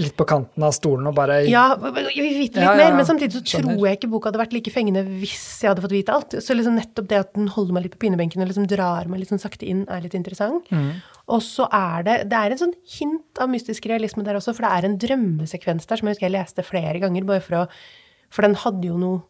[0.00, 3.08] litt på kanten av stolen og bare Ja, vi vite litt ja, ja, mer, men
[3.08, 3.76] samtidig så Skjønner.
[3.76, 6.36] tror jeg ikke boka hadde vært like fengende hvis jeg hadde fått vite alt.
[6.44, 9.22] Så liksom nettopp det at den holder meg litt på pinebenken og liksom drar meg
[9.22, 10.70] litt sånn sakte inn, er litt interessant.
[10.70, 11.00] Mm.
[11.30, 14.66] Og så er det Det er en sånn hint av mystisk realisme der også, for
[14.66, 17.66] det er en drømmesekvens der som jeg husker jeg leste flere ganger, bare for å
[18.30, 19.24] For den hadde jo noe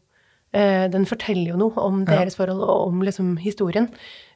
[0.50, 2.40] den forteller jo noe om deres ja.
[2.40, 3.86] forhold og om liksom historien.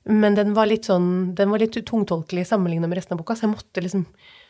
[0.06, 3.48] Men den var litt sånn, den var litt tungtolkelig sammenlignet med resten av boka, så
[3.48, 4.04] jeg måtte liksom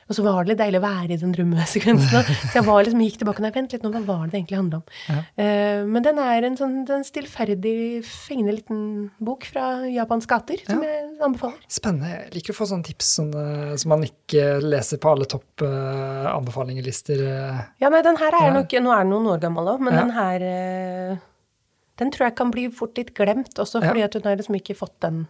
[0.05, 2.27] og så var det litt deilig å være i den drømmesekvensen.
[2.51, 4.59] Så jeg var liksom, gikk tilbake og vent litt nå, hva var det det egentlig
[4.59, 4.99] handla om?
[5.09, 5.21] Ja.
[5.41, 8.83] Uh, men den er en sånn en stillferdig, fengende liten
[9.25, 10.93] bok fra Japans gater som ja.
[10.93, 11.65] jeg anbefaler.
[11.73, 12.13] Spennende.
[12.13, 13.31] Jeg liker å få sånne tips som,
[13.81, 17.25] som man ikke leser på alle topp uh, anbefalingslister.
[17.81, 20.13] Ja, nei, den her er nok Nå er den noen år gammel òg, men den
[20.13, 20.43] her
[22.01, 24.09] den tror jeg kan bli fort litt glemt også, fordi ja.
[24.11, 25.27] at hun har liksom ikke fått den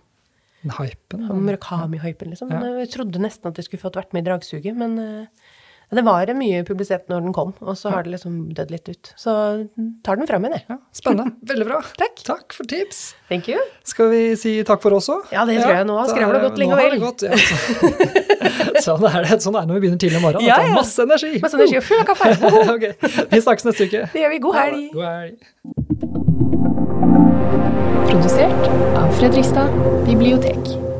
[0.78, 1.26] hypen.
[1.44, 2.52] Murakami-hypen, liksom.
[2.54, 2.62] Ja.
[2.80, 5.50] Jeg trodde nesten at det skulle fått vært med i dragsuget, men uh,
[5.94, 9.10] det var mye publisert når den kom, og så har det liksom dødd litt ut.
[9.20, 9.34] Så
[10.06, 10.66] tar den fram igjen, jeg.
[10.72, 11.34] Ja, spennende.
[11.50, 11.80] Veldig bra.
[12.00, 12.24] takk.
[12.26, 13.02] Takk for tips.
[13.28, 13.60] Thank you.
[13.86, 15.28] Skal vi si takk for oss òg?
[15.34, 15.88] Ja, det tror jeg.
[15.90, 16.96] Nå har skravla gått lenge og vel.
[17.04, 20.48] Gått, ja, sånn, er det, sånn er det når vi begynner tidlig om morgenen.
[20.48, 20.74] Ja, ja.
[20.74, 21.36] Masse energi.
[21.44, 22.32] Masse energi og full av kaffe.
[22.74, 23.22] okay.
[23.30, 24.06] Vi snakkes neste uke.
[24.16, 24.42] Det gjør vi.
[24.48, 24.84] God helg.
[24.96, 26.53] God helg.
[28.14, 29.68] Produsert av Fredrikstad
[30.06, 30.93] bibliotek.